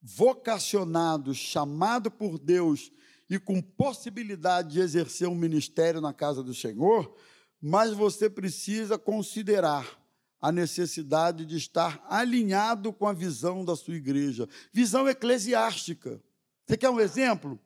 vocacionado, 0.06 1.34
chamado 1.34 2.12
por 2.12 2.38
Deus 2.38 2.92
e 3.28 3.40
com 3.40 3.60
possibilidade 3.60 4.74
de 4.74 4.80
exercer 4.80 5.26
um 5.26 5.34
ministério 5.34 6.00
na 6.00 6.12
casa 6.12 6.44
do 6.44 6.54
Senhor, 6.54 7.12
mas 7.60 7.92
você 7.92 8.30
precisa 8.30 8.96
considerar 8.96 10.00
a 10.40 10.52
necessidade 10.52 11.44
de 11.44 11.56
estar 11.56 12.06
alinhado 12.08 12.92
com 12.92 13.08
a 13.08 13.12
visão 13.12 13.64
da 13.64 13.74
sua 13.74 13.96
igreja, 13.96 14.48
visão 14.72 15.08
eclesiástica. 15.08 16.22
Você 16.64 16.76
quer 16.76 16.90
um 16.90 17.00
exemplo? 17.00 17.58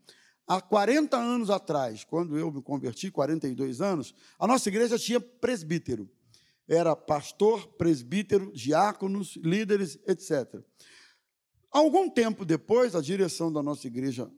Há 0.46 0.62
40 0.62 1.18
anos 1.18 1.50
atrás, 1.50 2.04
quando 2.04 2.38
eu 2.38 2.50
me 2.50 2.62
converti, 2.62 3.10
42 3.10 3.82
anos, 3.82 4.14
a 4.38 4.46
nossa 4.46 4.70
igreja 4.70 4.98
tinha 4.98 5.20
presbítero. 5.20 6.08
Era 6.66 6.96
pastor, 6.96 7.66
presbítero, 7.74 8.50
diáconos, 8.52 9.36
líderes, 9.36 9.98
etc. 10.06 10.64
Algum 11.70 12.10
tempo 12.10 12.44
depois, 12.44 12.94
a 12.94 13.00
direção 13.00 13.52
da 13.52 13.62
nossa 13.62 13.86
igreja 13.86 14.30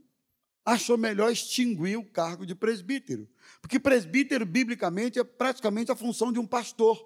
achou 0.64 0.96
melhor 0.96 1.32
extinguir 1.32 1.96
o 1.96 2.04
cargo 2.04 2.46
de 2.46 2.54
presbítero, 2.54 3.28
porque 3.60 3.80
presbítero, 3.80 4.46
biblicamente, 4.46 5.18
é 5.18 5.24
praticamente 5.24 5.90
a 5.90 5.96
função 5.96 6.32
de 6.32 6.38
um 6.38 6.46
pastor. 6.46 7.02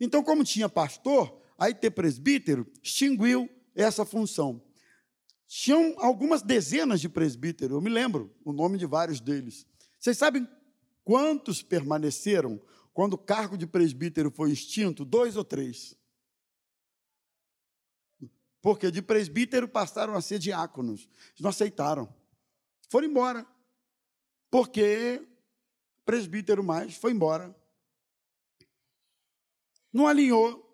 Então, 0.00 0.22
como 0.22 0.42
tinha 0.42 0.68
pastor, 0.68 1.40
aí 1.58 1.74
ter 1.74 1.90
presbítero 1.90 2.66
extinguiu 2.82 3.48
essa 3.74 4.04
função. 4.04 4.62
Tinham 5.46 5.94
algumas 5.98 6.42
dezenas 6.42 7.00
de 7.00 7.08
presbíteros, 7.08 7.74
eu 7.74 7.80
me 7.80 7.90
lembro 7.90 8.34
o 8.44 8.52
nome 8.52 8.78
de 8.78 8.86
vários 8.86 9.20
deles. 9.20 9.66
Vocês 9.98 10.18
sabem 10.18 10.46
quantos 11.04 11.62
permaneceram 11.62 12.60
quando 12.92 13.14
o 13.14 13.18
cargo 13.18 13.56
de 13.56 13.66
presbítero 13.66 14.30
foi 14.30 14.50
extinto? 14.50 15.04
Dois 15.04 15.36
ou 15.36 15.44
três. 15.44 15.96
Porque 18.68 18.90
de 18.90 19.00
presbítero 19.00 19.66
passaram 19.66 20.14
a 20.14 20.20
ser 20.20 20.38
diáconos. 20.38 21.08
Não 21.40 21.48
aceitaram 21.48 22.06
foram 22.90 23.08
embora. 23.08 23.46
Porque 24.50 25.26
presbítero 26.04 26.62
mais 26.62 26.94
foi 26.94 27.12
embora. 27.12 27.56
Não 29.90 30.06
alinhou. 30.06 30.70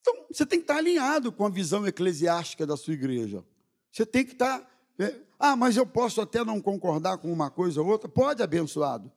Então, 0.00 0.26
você 0.28 0.44
tem 0.44 0.58
que 0.58 0.64
estar 0.64 0.78
alinhado 0.78 1.30
com 1.30 1.46
a 1.46 1.48
visão 1.48 1.86
eclesiástica 1.86 2.66
da 2.66 2.76
sua 2.76 2.94
igreja. 2.94 3.46
Você 3.92 4.04
tem 4.04 4.24
que 4.24 4.32
estar. 4.32 4.68
É, 4.98 5.20
ah, 5.38 5.54
mas 5.54 5.76
eu 5.76 5.86
posso 5.86 6.20
até 6.20 6.44
não 6.44 6.60
concordar 6.60 7.18
com 7.18 7.32
uma 7.32 7.48
coisa 7.48 7.80
ou 7.80 7.86
outra. 7.86 8.08
Pode, 8.08 8.42
abençoado. 8.42 9.12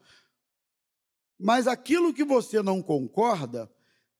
Mas 1.40 1.66
aquilo 1.66 2.14
que 2.14 2.24
você 2.24 2.62
não 2.62 2.80
concorda, 2.80 3.72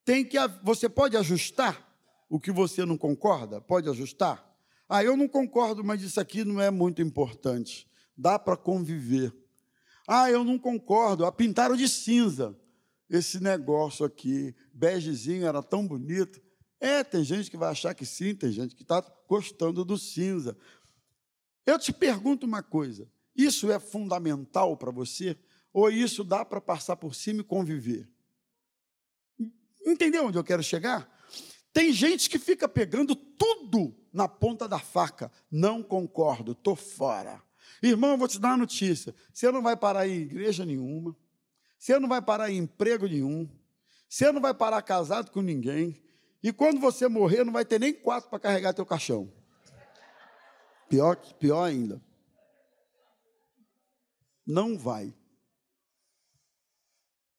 tem 0.04 0.24
que 0.24 0.36
você 0.64 0.88
pode 0.88 1.16
ajustar 1.16 1.93
o 2.28 2.40
que 2.40 2.50
você 2.50 2.84
não 2.84 2.96
concorda? 2.96 3.60
Pode 3.60 3.88
ajustar? 3.88 4.44
Ah, 4.88 5.02
eu 5.02 5.16
não 5.16 5.28
concordo, 5.28 5.82
mas 5.82 6.02
isso 6.02 6.20
aqui 6.20 6.44
não 6.44 6.60
é 6.60 6.70
muito 6.70 7.00
importante. 7.00 7.88
Dá 8.16 8.38
para 8.38 8.56
conviver. 8.56 9.34
Ah, 10.06 10.30
eu 10.30 10.44
não 10.44 10.58
concordo. 10.58 11.24
Ah, 11.24 11.32
pintaram 11.32 11.76
de 11.76 11.88
cinza 11.88 12.58
esse 13.08 13.40
negócio 13.40 14.04
aqui. 14.04 14.54
Begezinho 14.72 15.46
era 15.46 15.62
tão 15.62 15.86
bonito. 15.86 16.40
É, 16.80 17.02
tem 17.02 17.24
gente 17.24 17.50
que 17.50 17.56
vai 17.56 17.70
achar 17.70 17.94
que 17.94 18.04
sim, 18.04 18.34
tem 18.34 18.52
gente 18.52 18.74
que 18.74 18.82
está 18.82 19.02
gostando 19.28 19.84
do 19.84 19.96
cinza. 19.96 20.56
Eu 21.64 21.78
te 21.78 21.92
pergunto 21.92 22.46
uma 22.46 22.62
coisa: 22.62 23.10
isso 23.34 23.70
é 23.70 23.78
fundamental 23.78 24.76
para 24.76 24.90
você? 24.90 25.36
Ou 25.72 25.90
isso 25.90 26.22
dá 26.22 26.44
para 26.44 26.60
passar 26.60 26.96
por 26.96 27.14
cima 27.14 27.40
e 27.40 27.44
conviver? 27.44 28.08
Entendeu 29.86 30.26
onde 30.26 30.38
eu 30.38 30.44
quero 30.44 30.62
chegar? 30.62 31.10
Tem 31.74 31.92
gente 31.92 32.30
que 32.30 32.38
fica 32.38 32.68
pegando 32.68 33.16
tudo 33.16 33.92
na 34.12 34.28
ponta 34.28 34.68
da 34.68 34.78
faca. 34.78 35.30
Não 35.50 35.82
concordo, 35.82 36.52
estou 36.52 36.76
fora. 36.76 37.42
Irmão, 37.82 38.12
eu 38.12 38.16
vou 38.16 38.28
te 38.28 38.38
dar 38.38 38.50
uma 38.50 38.58
notícia: 38.58 39.12
você 39.32 39.50
não 39.50 39.60
vai 39.60 39.76
parar 39.76 40.06
em 40.06 40.20
igreja 40.20 40.64
nenhuma, 40.64 41.16
você 41.76 41.98
não 41.98 42.08
vai 42.08 42.22
parar 42.22 42.48
em 42.48 42.58
emprego 42.58 43.08
nenhum, 43.08 43.50
você 44.08 44.30
não 44.30 44.40
vai 44.40 44.54
parar 44.54 44.80
casado 44.82 45.32
com 45.32 45.42
ninguém, 45.42 46.00
e 46.40 46.52
quando 46.52 46.80
você 46.80 47.08
morrer, 47.08 47.42
não 47.42 47.52
vai 47.52 47.64
ter 47.64 47.80
nem 47.80 47.92
quatro 47.92 48.30
para 48.30 48.38
carregar 48.38 48.72
teu 48.72 48.86
caixão. 48.86 49.32
Pior, 50.88 51.16
pior 51.40 51.64
ainda. 51.64 52.00
Não 54.46 54.78
vai. 54.78 55.12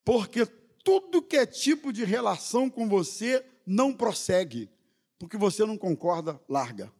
Porque 0.04 0.46
tudo 0.46 1.22
que 1.22 1.38
é 1.38 1.46
tipo 1.46 1.94
de 1.94 2.04
relação 2.04 2.70
com 2.70 2.90
você 2.90 3.55
não 3.66 3.94
prossegue, 3.94 4.70
porque 5.18 5.38
você 5.38 5.66
não 5.66 5.78
concorda, 5.78 6.40
larga. 6.48 6.92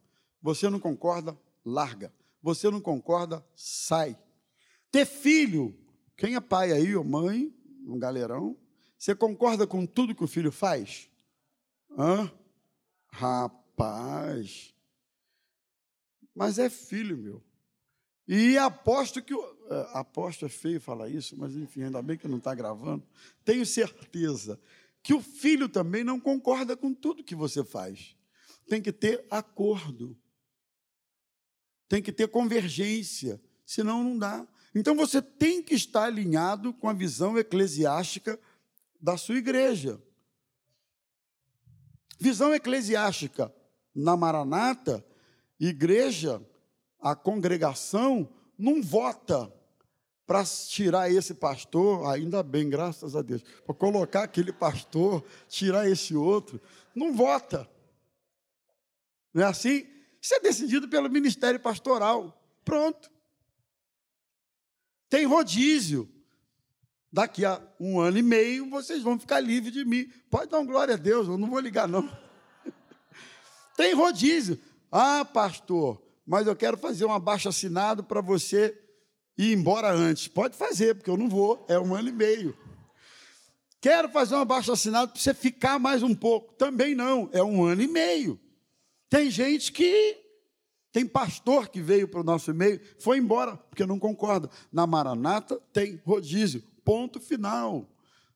Você 0.42 0.68
não 0.68 0.80
concorda, 0.80 1.38
larga. 1.64 2.12
Você 2.42 2.70
não 2.70 2.80
concorda, 2.80 3.44
sai. 3.54 4.18
Ter 4.90 5.06
filho, 5.06 5.76
quem 6.16 6.34
é 6.34 6.40
pai 6.40 6.72
aí 6.72 6.94
ou 6.96 7.04
mãe, 7.04 7.54
um 7.86 7.98
galerão, 7.98 8.56
você 8.98 9.14
concorda 9.14 9.66
com 9.66 9.84
tudo 9.86 10.14
que 10.14 10.24
o 10.24 10.28
filho 10.28 10.50
faz? 10.50 11.10
Hã? 11.96 12.30
Rapaz. 13.08 14.74
Mas 16.34 16.58
é 16.58 16.68
filho, 16.68 17.16
meu. 17.16 17.42
E 18.28 18.58
aposto 18.58 19.22
que. 19.22 19.32
É, 19.34 19.88
aposto 19.94 20.44
é 20.44 20.48
feio 20.48 20.80
falar 20.80 21.08
isso, 21.08 21.36
mas 21.38 21.54
enfim, 21.54 21.84
ainda 21.84 22.02
bem 22.02 22.16
que 22.16 22.28
não 22.28 22.38
está 22.38 22.54
gravando. 22.54 23.06
Tenho 23.44 23.64
certeza 23.64 24.60
que 25.06 25.14
o 25.14 25.22
filho 25.22 25.68
também 25.68 26.02
não 26.02 26.18
concorda 26.18 26.76
com 26.76 26.92
tudo 26.92 27.22
que 27.22 27.36
você 27.36 27.62
faz. 27.64 28.16
Tem 28.68 28.82
que 28.82 28.92
ter 28.92 29.24
acordo. 29.30 30.18
Tem 31.88 32.02
que 32.02 32.10
ter 32.10 32.26
convergência, 32.26 33.40
senão 33.64 34.02
não 34.02 34.18
dá. 34.18 34.44
Então 34.74 34.96
você 34.96 35.22
tem 35.22 35.62
que 35.62 35.76
estar 35.76 36.06
alinhado 36.06 36.74
com 36.74 36.88
a 36.88 36.92
visão 36.92 37.38
eclesiástica 37.38 38.36
da 39.00 39.16
sua 39.16 39.36
igreja. 39.36 40.02
Visão 42.18 42.52
eclesiástica 42.52 43.54
na 43.94 44.16
Maranata, 44.16 45.06
igreja, 45.60 46.44
a 46.98 47.14
congregação 47.14 48.28
não 48.58 48.82
vota 48.82 49.54
para 50.26 50.44
tirar 50.44 51.10
esse 51.10 51.34
pastor, 51.34 52.10
ainda 52.10 52.42
bem, 52.42 52.68
graças 52.68 53.14
a 53.14 53.22
Deus, 53.22 53.42
para 53.64 53.74
colocar 53.74 54.24
aquele 54.24 54.52
pastor, 54.52 55.24
tirar 55.48 55.88
esse 55.88 56.16
outro, 56.16 56.60
não 56.94 57.14
vota. 57.14 57.68
Não 59.32 59.44
é 59.44 59.46
assim? 59.46 59.86
Isso 60.20 60.34
é 60.34 60.40
decidido 60.40 60.88
pelo 60.88 61.08
ministério 61.08 61.60
pastoral. 61.60 62.42
Pronto. 62.64 63.10
Tem 65.08 65.24
rodízio 65.24 66.10
Daqui 67.16 67.46
a 67.46 67.62
um 67.80 67.98
ano 67.98 68.18
e 68.18 68.22
meio 68.22 68.68
vocês 68.68 69.02
vão 69.02 69.18
ficar 69.18 69.40
livres 69.40 69.72
de 69.72 69.86
mim. 69.86 70.06
Pode 70.28 70.50
dar 70.50 70.58
um 70.58 70.66
glória 70.66 70.92
a 70.92 70.98
Deus, 70.98 71.26
eu 71.26 71.38
não 71.38 71.48
vou 71.48 71.60
ligar, 71.60 71.88
não. 71.88 72.06
Tem 73.74 73.94
rodízio. 73.94 74.60
Ah, 74.92 75.24
pastor, 75.24 76.02
mas 76.26 76.46
eu 76.46 76.54
quero 76.54 76.76
fazer 76.76 77.06
um 77.06 77.12
abaixo 77.12 77.48
assinado 77.48 78.04
para 78.04 78.20
você 78.20 78.78
ir 79.36 79.52
embora 79.52 79.92
antes. 79.92 80.28
Pode 80.28 80.56
fazer, 80.56 80.94
porque 80.94 81.10
eu 81.10 81.16
não 81.16 81.28
vou, 81.28 81.64
é 81.68 81.78
um 81.78 81.94
ano 81.94 82.08
e 82.08 82.12
meio. 82.12 82.56
Quero 83.80 84.08
fazer 84.08 84.34
um 84.34 84.40
abaixo 84.40 84.72
assinado 84.72 85.12
para 85.12 85.20
você 85.20 85.34
ficar 85.34 85.78
mais 85.78 86.02
um 86.02 86.14
pouco. 86.14 86.54
Também 86.54 86.94
não, 86.94 87.28
é 87.32 87.42
um 87.42 87.64
ano 87.64 87.82
e 87.82 87.88
meio. 87.88 88.40
Tem 89.08 89.30
gente 89.30 89.72
que. 89.72 90.24
Tem 90.92 91.06
pastor 91.06 91.68
que 91.68 91.80
veio 91.80 92.08
para 92.08 92.20
o 92.20 92.24
nosso 92.24 92.54
meio, 92.54 92.80
foi 92.98 93.18
embora, 93.18 93.54
porque 93.54 93.84
não 93.84 93.98
concorda. 93.98 94.48
Na 94.72 94.86
Maranata 94.86 95.60
tem 95.70 96.00
rodízio, 96.06 96.64
ponto 96.82 97.20
final. 97.20 97.86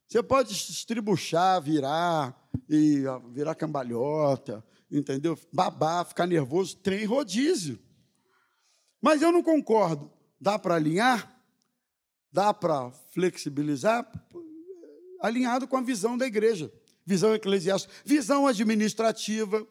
Você 0.06 0.22
pode 0.22 0.52
estribuchar, 0.52 1.62
virar, 1.62 2.36
e 2.68 3.04
virar 3.32 3.54
cambalhota, 3.54 4.64
entendeu? 4.90 5.38
Babar, 5.52 6.04
ficar 6.04 6.26
nervoso, 6.26 6.76
trem 6.76 7.04
rodízio. 7.04 7.78
Mas 9.00 9.22
eu 9.22 9.32
não 9.32 9.42
concordo. 9.42 10.10
Dá 10.40 10.58
para 10.58 10.76
alinhar? 10.76 11.38
Dá 12.32 12.54
para 12.54 12.90
flexibilizar? 13.12 14.10
Alinhado 15.20 15.68
com 15.68 15.76
a 15.76 15.82
visão 15.82 16.16
da 16.16 16.26
igreja, 16.26 16.72
visão 17.04 17.34
eclesiástica, 17.34 17.92
visão 18.04 18.46
administrativa. 18.46 19.66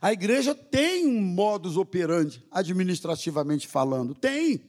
A 0.00 0.12
igreja 0.12 0.54
tem 0.54 1.06
um 1.06 1.20
modus 1.20 1.76
operandi, 1.76 2.44
administrativamente 2.50 3.68
falando. 3.68 4.14
Tem. 4.14 4.68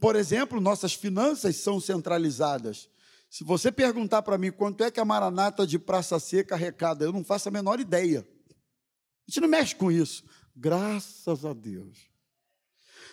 Por 0.00 0.14
exemplo, 0.14 0.60
nossas 0.60 0.94
finanças 0.94 1.56
são 1.56 1.80
centralizadas. 1.80 2.88
Se 3.30 3.44
você 3.44 3.70
perguntar 3.70 4.22
para 4.22 4.38
mim 4.38 4.50
quanto 4.50 4.82
é 4.82 4.90
que 4.90 5.00
a 5.00 5.04
maranata 5.04 5.66
de 5.66 5.78
Praça 5.78 6.18
Seca 6.18 6.54
arrecada, 6.54 7.04
eu 7.04 7.12
não 7.12 7.24
faço 7.24 7.48
a 7.48 7.52
menor 7.52 7.80
ideia. 7.80 8.26
A 8.50 9.30
gente 9.30 9.40
não 9.40 9.48
mexe 9.48 9.74
com 9.74 9.90
isso. 9.90 10.24
Graças 10.56 11.44
a 11.44 11.52
Deus. 11.52 12.07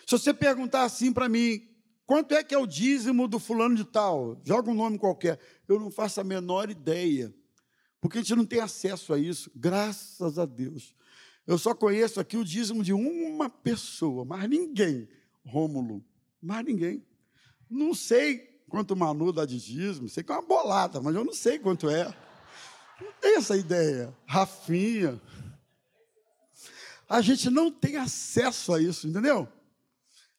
Se 0.06 0.12
você 0.12 0.32
perguntar 0.32 0.84
assim 0.84 1.12
para 1.12 1.28
mim, 1.28 1.68
quanto 2.06 2.32
é 2.32 2.44
que 2.44 2.54
é 2.54 2.58
o 2.58 2.64
dízimo 2.64 3.26
do 3.26 3.40
fulano 3.40 3.74
de 3.74 3.84
tal? 3.84 4.40
Joga 4.44 4.70
um 4.70 4.74
nome 4.74 4.98
qualquer. 4.98 5.40
Eu 5.66 5.80
não 5.80 5.90
faço 5.90 6.20
a 6.20 6.24
menor 6.24 6.70
ideia. 6.70 7.34
Porque 8.00 8.18
a 8.18 8.20
gente 8.20 8.36
não 8.36 8.46
tem 8.46 8.60
acesso 8.60 9.12
a 9.12 9.18
isso. 9.18 9.50
Graças 9.52 10.38
a 10.38 10.46
Deus. 10.46 10.94
Eu 11.44 11.58
só 11.58 11.74
conheço 11.74 12.20
aqui 12.20 12.36
o 12.36 12.44
dízimo 12.44 12.84
de 12.84 12.92
uma 12.92 13.50
pessoa, 13.50 14.24
mas 14.24 14.48
ninguém. 14.48 15.08
Rômulo, 15.44 16.04
mais 16.40 16.64
ninguém. 16.64 17.04
Não 17.68 17.92
sei 17.92 18.60
quanto 18.68 18.92
o 18.92 18.96
Manu 18.96 19.32
dá 19.32 19.44
de 19.44 19.58
dízimo, 19.58 20.08
sei 20.08 20.22
que 20.22 20.30
é 20.30 20.36
uma 20.36 20.42
bolada, 20.42 21.00
mas 21.00 21.16
eu 21.16 21.24
não 21.24 21.34
sei 21.34 21.58
quanto 21.58 21.90
é. 21.90 22.04
Não 23.00 23.12
tenho 23.20 23.38
essa 23.38 23.56
ideia. 23.56 24.16
Rafinha. 24.24 25.20
A 27.08 27.20
gente 27.20 27.50
não 27.50 27.72
tem 27.72 27.96
acesso 27.96 28.72
a 28.72 28.80
isso, 28.80 29.08
entendeu? 29.08 29.48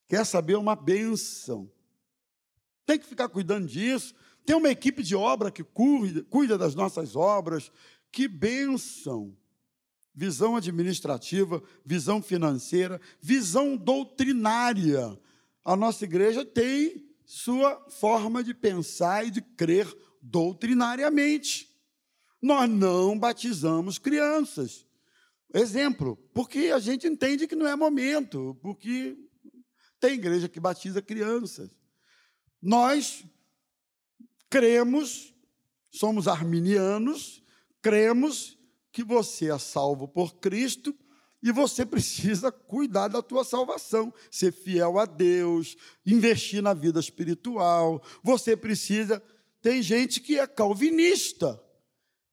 Quer 0.07 0.25
saber 0.25 0.55
uma 0.55 0.75
benção. 0.75 1.69
Tem 2.85 2.97
que 2.97 3.05
ficar 3.05 3.27
cuidando 3.27 3.67
disso. 3.67 4.15
Tem 4.45 4.55
uma 4.55 4.69
equipe 4.69 5.03
de 5.03 5.15
obra 5.15 5.51
que 5.51 5.63
cuida, 5.63 6.23
cuida 6.23 6.57
das 6.57 6.73
nossas 6.73 7.15
obras. 7.15 7.71
Que 8.11 8.27
benção! 8.27 9.35
Visão 10.15 10.55
administrativa, 10.55 11.61
visão 11.85 12.21
financeira, 12.21 12.99
visão 13.21 13.75
doutrinária. 13.75 15.19
A 15.63 15.75
nossa 15.75 16.05
igreja 16.05 16.45
tem 16.45 17.05
sua 17.25 17.85
forma 17.89 18.41
de 18.41 18.53
pensar 18.53 19.27
e 19.27 19.29
de 19.29 19.41
crer 19.41 19.85
doutrinariamente. 20.21 21.69
Nós 22.41 22.69
não 22.69 23.19
batizamos 23.19 23.97
crianças. 23.97 24.87
Exemplo, 25.53 26.17
porque 26.33 26.71
a 26.73 26.79
gente 26.79 27.05
entende 27.05 27.47
que 27.47 27.55
não 27.55 27.67
é 27.67 27.75
momento, 27.75 28.57
porque 28.61 29.17
tem 29.99 30.13
igreja 30.13 30.47
que 30.47 30.59
batiza 30.59 31.01
crianças. 31.01 31.69
Nós 32.61 33.23
cremos, 34.49 35.33
somos 35.89 36.27
arminianos, 36.27 37.43
cremos 37.81 38.57
que 38.91 39.03
você 39.03 39.51
é 39.51 39.57
salvo 39.57 40.07
por 40.07 40.35
Cristo 40.35 40.95
e 41.41 41.51
você 41.51 41.85
precisa 41.85 42.51
cuidar 42.51 43.07
da 43.07 43.21
tua 43.21 43.43
salvação, 43.43 44.13
ser 44.31 44.51
fiel 44.51 44.97
a 44.97 45.05
Deus, 45.05 45.77
investir 46.05 46.61
na 46.61 46.73
vida 46.73 46.99
espiritual. 46.99 48.03
Você 48.23 48.57
precisa. 48.57 49.21
Tem 49.61 49.81
gente 49.81 50.19
que 50.19 50.39
é 50.39 50.47
calvinista 50.47 51.61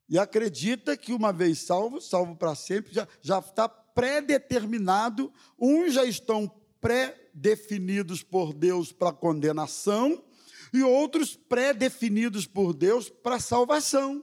e 0.08 0.18
acredita 0.18 0.96
que 0.96 1.12
uma 1.12 1.32
vez 1.32 1.60
salvo, 1.60 2.00
salvo 2.00 2.36
para 2.36 2.54
sempre, 2.54 2.92
já, 2.92 3.38
está 3.38 3.68
pré-determinado. 3.68 5.32
Uns 5.58 5.94
já 5.94 6.04
estão 6.04 6.50
pré-definidos 6.84 8.22
por 8.22 8.52
Deus 8.52 8.92
para 8.92 9.10
condenação 9.10 10.22
e 10.70 10.82
outros 10.82 11.34
pré-definidos 11.34 12.46
por 12.46 12.74
Deus 12.74 13.08
para 13.08 13.40
salvação. 13.40 14.22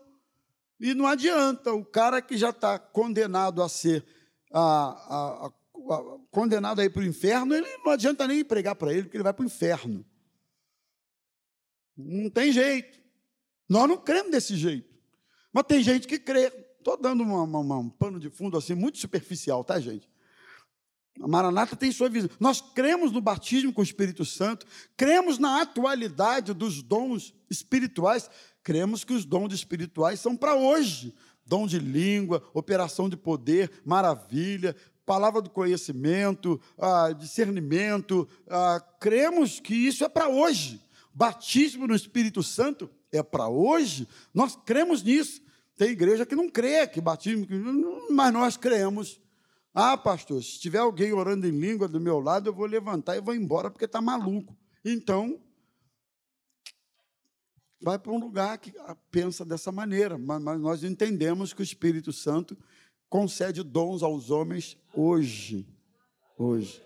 E 0.80 0.94
não 0.94 1.08
adianta, 1.08 1.74
o 1.74 1.84
cara 1.84 2.22
que 2.22 2.38
já 2.38 2.52
está 2.52 2.78
condenado 2.78 3.64
a 3.64 3.70
ser 3.70 4.06
a, 4.54 4.62
a, 4.62 5.48
a, 5.48 5.52
condenado 6.30 6.82
a 6.82 6.86
ir 6.86 6.92
para 6.92 7.02
o 7.02 7.06
inferno, 7.06 7.56
ele 7.56 7.68
não 7.84 7.92
adianta 7.92 8.28
nem 8.28 8.46
pregar 8.46 8.76
para 8.76 8.94
ele, 8.94 9.04
porque 9.04 9.18
ele 9.18 9.24
vai 9.24 9.34
para 9.34 9.42
o 9.42 9.48
inferno. 9.48 10.06
Não 11.98 12.30
tem 12.30 12.52
jeito. 12.52 13.00
Nós 13.68 13.90
não 13.90 13.98
cremos 13.98 14.32
desse 14.32 14.56
jeito. 14.56 14.88
Mas 15.52 15.64
tem 15.64 15.82
gente 15.82 16.08
que 16.08 16.20
crê. 16.20 16.54
Estou 16.78 16.96
dando 16.96 17.24
uma, 17.24 17.42
uma, 17.42 17.78
um 17.80 17.90
pano 17.90 18.20
de 18.20 18.30
fundo 18.30 18.56
assim, 18.56 18.76
muito 18.76 19.00
superficial, 19.00 19.64
tá, 19.64 19.80
gente? 19.80 20.08
A 21.20 21.28
Maranata 21.28 21.76
tem 21.76 21.92
sua 21.92 22.10
visão. 22.10 22.30
Nós 22.40 22.62
cremos 22.62 23.12
no 23.12 23.22
batismo 23.22 23.74
com 23.74 23.82
o 23.82 23.84
Espírito 23.84 24.24
Santo, 24.24 24.66
cremos 24.96 25.38
na 25.38 25.62
atualidade 25.62 26.54
dos 26.54 26.82
dons 26.82 27.34
espirituais, 27.50 28.30
cremos 28.64 29.04
que 29.04 29.14
os 29.14 29.26
dons 29.26 29.54
espirituais 29.54 30.20
são 30.20 30.36
para 30.36 30.56
hoje. 30.56 31.14
Dom 31.46 31.68
de 31.68 31.80
língua, 31.80 32.42
operação 32.54 33.10
de 33.10 33.18
poder, 33.18 33.70
maravilha, 33.84 34.76
palavra 35.06 35.42
do 35.42 35.50
conhecimento, 35.50 36.62
ah, 36.78 37.12
discernimento. 37.12 38.28
Ah, 38.48 38.82
cremos 39.00 39.60
que 39.60 39.76
isso 39.76 40.04
é 40.06 40.10
para 40.10 40.30
hoje. 40.30 40.82
Batismo 41.14 41.88
no 41.88 41.96
Espírito 41.96 42.42
Santo 42.42 42.90
é 43.12 43.22
para 43.22 43.50
hoje. 43.50 44.08
Nós 44.34 44.58
cremos 44.66 45.04
nisso. 45.04 45.42
Tem 45.76 45.90
igreja 45.90 46.26
que 46.26 46.36
não 46.36 46.50
crê 46.50 46.88
que 46.88 47.02
batismo, 47.02 47.46
mas 48.10 48.32
nós 48.32 48.56
cremos. 48.56 49.21
Ah, 49.74 49.98
pastor, 49.98 50.44
se 50.44 50.60
tiver 50.60 50.80
alguém 50.80 51.14
orando 51.14 51.48
em 51.48 51.52
língua 51.52 51.88
do 51.88 52.00
meu 52.00 52.20
lado, 52.20 52.50
eu 52.50 52.54
vou 52.54 52.66
levantar 52.66 53.16
e 53.16 53.22
vou 53.22 53.34
embora 53.34 53.72
porque 53.72 53.86
está 53.86 54.02
maluco. 54.02 54.58
Então, 54.84 55.42
vai 57.82 57.98
para 57.98 58.12
um 58.12 58.20
lugar 58.20 58.58
que 58.58 58.74
pensa 59.10 59.46
dessa 59.46 59.72
maneira, 59.72 60.18
mas, 60.18 60.42
nós 60.60 60.84
entendemos 60.84 61.54
que 61.54 61.62
o 61.62 61.64
Espírito 61.64 62.12
Santo 62.12 62.58
concede 63.10 63.64
dons 63.64 64.04
aos 64.04 64.30
homens 64.30 64.78
hoje. 64.94 65.66
Hoje. 66.38 66.84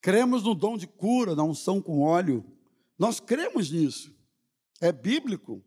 Cremos 0.00 0.44
no 0.44 0.54
dom 0.54 0.76
de 0.76 0.86
cura, 0.86 1.34
na 1.34 1.42
unção 1.42 1.82
com 1.82 2.02
óleo. 2.02 2.44
Nós 2.96 3.18
cremos 3.18 3.70
nisso. 3.70 4.14
É 4.80 4.92
bíblico. 4.92 5.64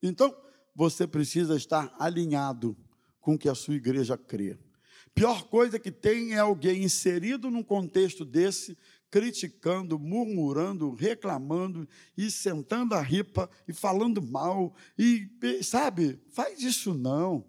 Então, 0.00 0.34
você 0.74 1.04
precisa 1.06 1.56
estar 1.56 1.94
alinhado 1.98 2.76
com 3.22 3.38
que 3.38 3.48
a 3.48 3.54
sua 3.54 3.74
igreja 3.74 4.18
crê. 4.18 4.58
Pior 5.14 5.44
coisa 5.44 5.78
que 5.78 5.90
tem 5.90 6.34
é 6.34 6.38
alguém 6.38 6.82
inserido 6.82 7.50
num 7.50 7.62
contexto 7.62 8.24
desse, 8.24 8.76
criticando, 9.10 9.98
murmurando, 9.98 10.92
reclamando 10.94 11.88
e 12.16 12.30
sentando 12.30 12.94
a 12.94 13.00
ripa 13.00 13.48
e 13.68 13.72
falando 13.72 14.20
mal 14.20 14.74
e 14.98 15.28
sabe, 15.62 16.20
faz 16.30 16.62
isso 16.62 16.92
não. 16.94 17.46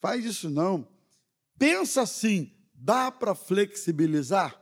Faz 0.00 0.24
isso 0.24 0.50
não. 0.50 0.86
Pensa 1.58 2.02
assim, 2.02 2.52
dá 2.74 3.10
para 3.10 3.34
flexibilizar 3.34 4.60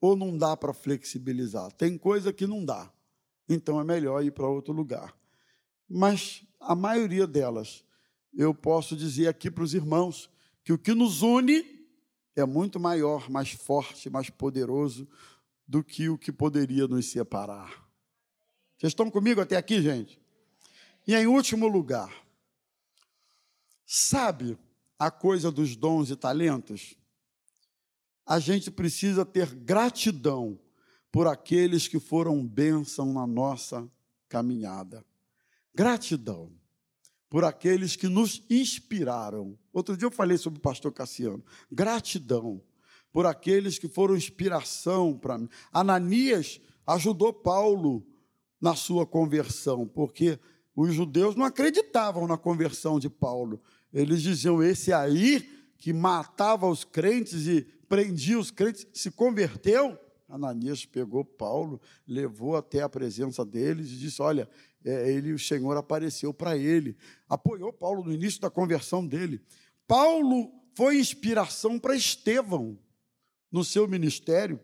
ou 0.00 0.16
não 0.16 0.36
dá 0.36 0.56
para 0.56 0.72
flexibilizar? 0.72 1.72
Tem 1.72 1.98
coisa 1.98 2.32
que 2.32 2.46
não 2.46 2.64
dá. 2.64 2.90
Então 3.48 3.80
é 3.80 3.84
melhor 3.84 4.24
ir 4.24 4.30
para 4.30 4.48
outro 4.48 4.72
lugar. 4.72 5.16
Mas 5.88 6.44
a 6.60 6.74
maioria 6.74 7.26
delas 7.26 7.84
eu 8.32 8.54
posso 8.54 8.96
dizer 8.96 9.28
aqui 9.28 9.50
para 9.50 9.64
os 9.64 9.74
irmãos 9.74 10.30
que 10.64 10.72
o 10.72 10.78
que 10.78 10.94
nos 10.94 11.22
une 11.22 11.64
é 12.36 12.44
muito 12.44 12.78
maior, 12.78 13.28
mais 13.30 13.50
forte, 13.52 14.08
mais 14.08 14.30
poderoso 14.30 15.08
do 15.66 15.82
que 15.82 16.08
o 16.08 16.16
que 16.16 16.30
poderia 16.30 16.86
nos 16.86 17.06
separar. 17.06 17.86
Vocês 18.76 18.92
estão 18.92 19.10
comigo 19.10 19.40
até 19.40 19.56
aqui, 19.56 19.82
gente? 19.82 20.20
E 21.06 21.14
em 21.14 21.26
último 21.26 21.66
lugar, 21.66 22.14
sabe 23.84 24.56
a 24.98 25.10
coisa 25.10 25.50
dos 25.50 25.74
dons 25.74 26.10
e 26.10 26.16
talentos? 26.16 26.94
A 28.24 28.38
gente 28.38 28.70
precisa 28.70 29.24
ter 29.24 29.54
gratidão 29.54 30.58
por 31.10 31.26
aqueles 31.26 31.88
que 31.88 31.98
foram 31.98 32.46
bênção 32.46 33.12
na 33.12 33.26
nossa 33.26 33.90
caminhada. 34.28 35.04
Gratidão 35.74 36.52
por 37.28 37.44
aqueles 37.44 37.94
que 37.96 38.08
nos 38.08 38.42
inspiraram. 38.48 39.58
Outro 39.72 39.96
dia 39.96 40.06
eu 40.06 40.10
falei 40.10 40.38
sobre 40.38 40.58
o 40.58 40.62
pastor 40.62 40.92
Cassiano. 40.92 41.44
Gratidão 41.70 42.62
por 43.12 43.26
aqueles 43.26 43.78
que 43.78 43.88
foram 43.88 44.16
inspiração 44.16 45.16
para 45.16 45.38
mim. 45.38 45.48
Ananias 45.72 46.60
ajudou 46.86 47.32
Paulo 47.32 48.06
na 48.60 48.74
sua 48.74 49.06
conversão, 49.06 49.86
porque 49.86 50.38
os 50.74 50.94
judeus 50.94 51.34
não 51.34 51.44
acreditavam 51.44 52.26
na 52.26 52.36
conversão 52.36 52.98
de 52.98 53.10
Paulo. 53.10 53.60
Eles 53.92 54.22
diziam: 54.22 54.62
esse 54.62 54.92
aí 54.92 55.40
que 55.76 55.92
matava 55.92 56.66
os 56.66 56.84
crentes 56.84 57.46
e 57.46 57.62
prendia 57.88 58.38
os 58.38 58.50
crentes 58.50 58.86
se 58.92 59.10
converteu. 59.10 59.98
Ananias 60.28 60.84
pegou 60.84 61.24
Paulo, 61.24 61.80
levou 62.06 62.56
até 62.56 62.82
a 62.82 62.88
presença 62.88 63.44
deles 63.44 63.90
e 63.90 63.96
disse: 63.96 64.20
Olha, 64.20 64.48
é, 64.84 65.10
ele, 65.10 65.32
o 65.32 65.38
Senhor 65.38 65.76
apareceu 65.76 66.34
para 66.34 66.56
ele, 66.56 66.96
apoiou 67.28 67.72
Paulo 67.72 68.04
no 68.04 68.12
início 68.12 68.40
da 68.40 68.50
conversão 68.50 69.06
dele. 69.06 69.40
Paulo 69.86 70.52
foi 70.74 70.98
inspiração 70.98 71.78
para 71.78 71.96
Estevão 71.96 72.78
no 73.50 73.64
seu 73.64 73.88
ministério. 73.88 74.60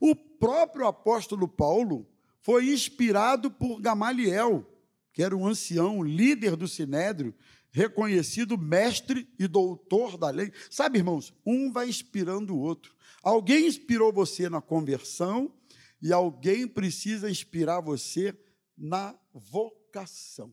O 0.00 0.14
próprio 0.16 0.86
apóstolo 0.86 1.46
Paulo 1.46 2.06
foi 2.40 2.72
inspirado 2.72 3.50
por 3.50 3.80
Gamaliel, 3.80 4.68
que 5.12 5.22
era 5.22 5.36
um 5.36 5.46
ancião, 5.46 6.02
líder 6.02 6.56
do 6.56 6.66
sinédrio, 6.66 7.32
reconhecido 7.70 8.58
mestre 8.58 9.28
e 9.38 9.48
doutor 9.48 10.18
da 10.18 10.30
lei. 10.30 10.52
Sabe, 10.70 10.98
irmãos, 10.98 11.32
um 11.46 11.72
vai 11.72 11.88
inspirando 11.88 12.54
o 12.54 12.58
outro. 12.58 12.94
Alguém 13.24 13.66
inspirou 13.66 14.12
você 14.12 14.50
na 14.50 14.60
conversão 14.60 15.50
e 16.00 16.12
alguém 16.12 16.68
precisa 16.68 17.30
inspirar 17.30 17.80
você 17.80 18.38
na 18.76 19.18
vocação. 19.32 20.52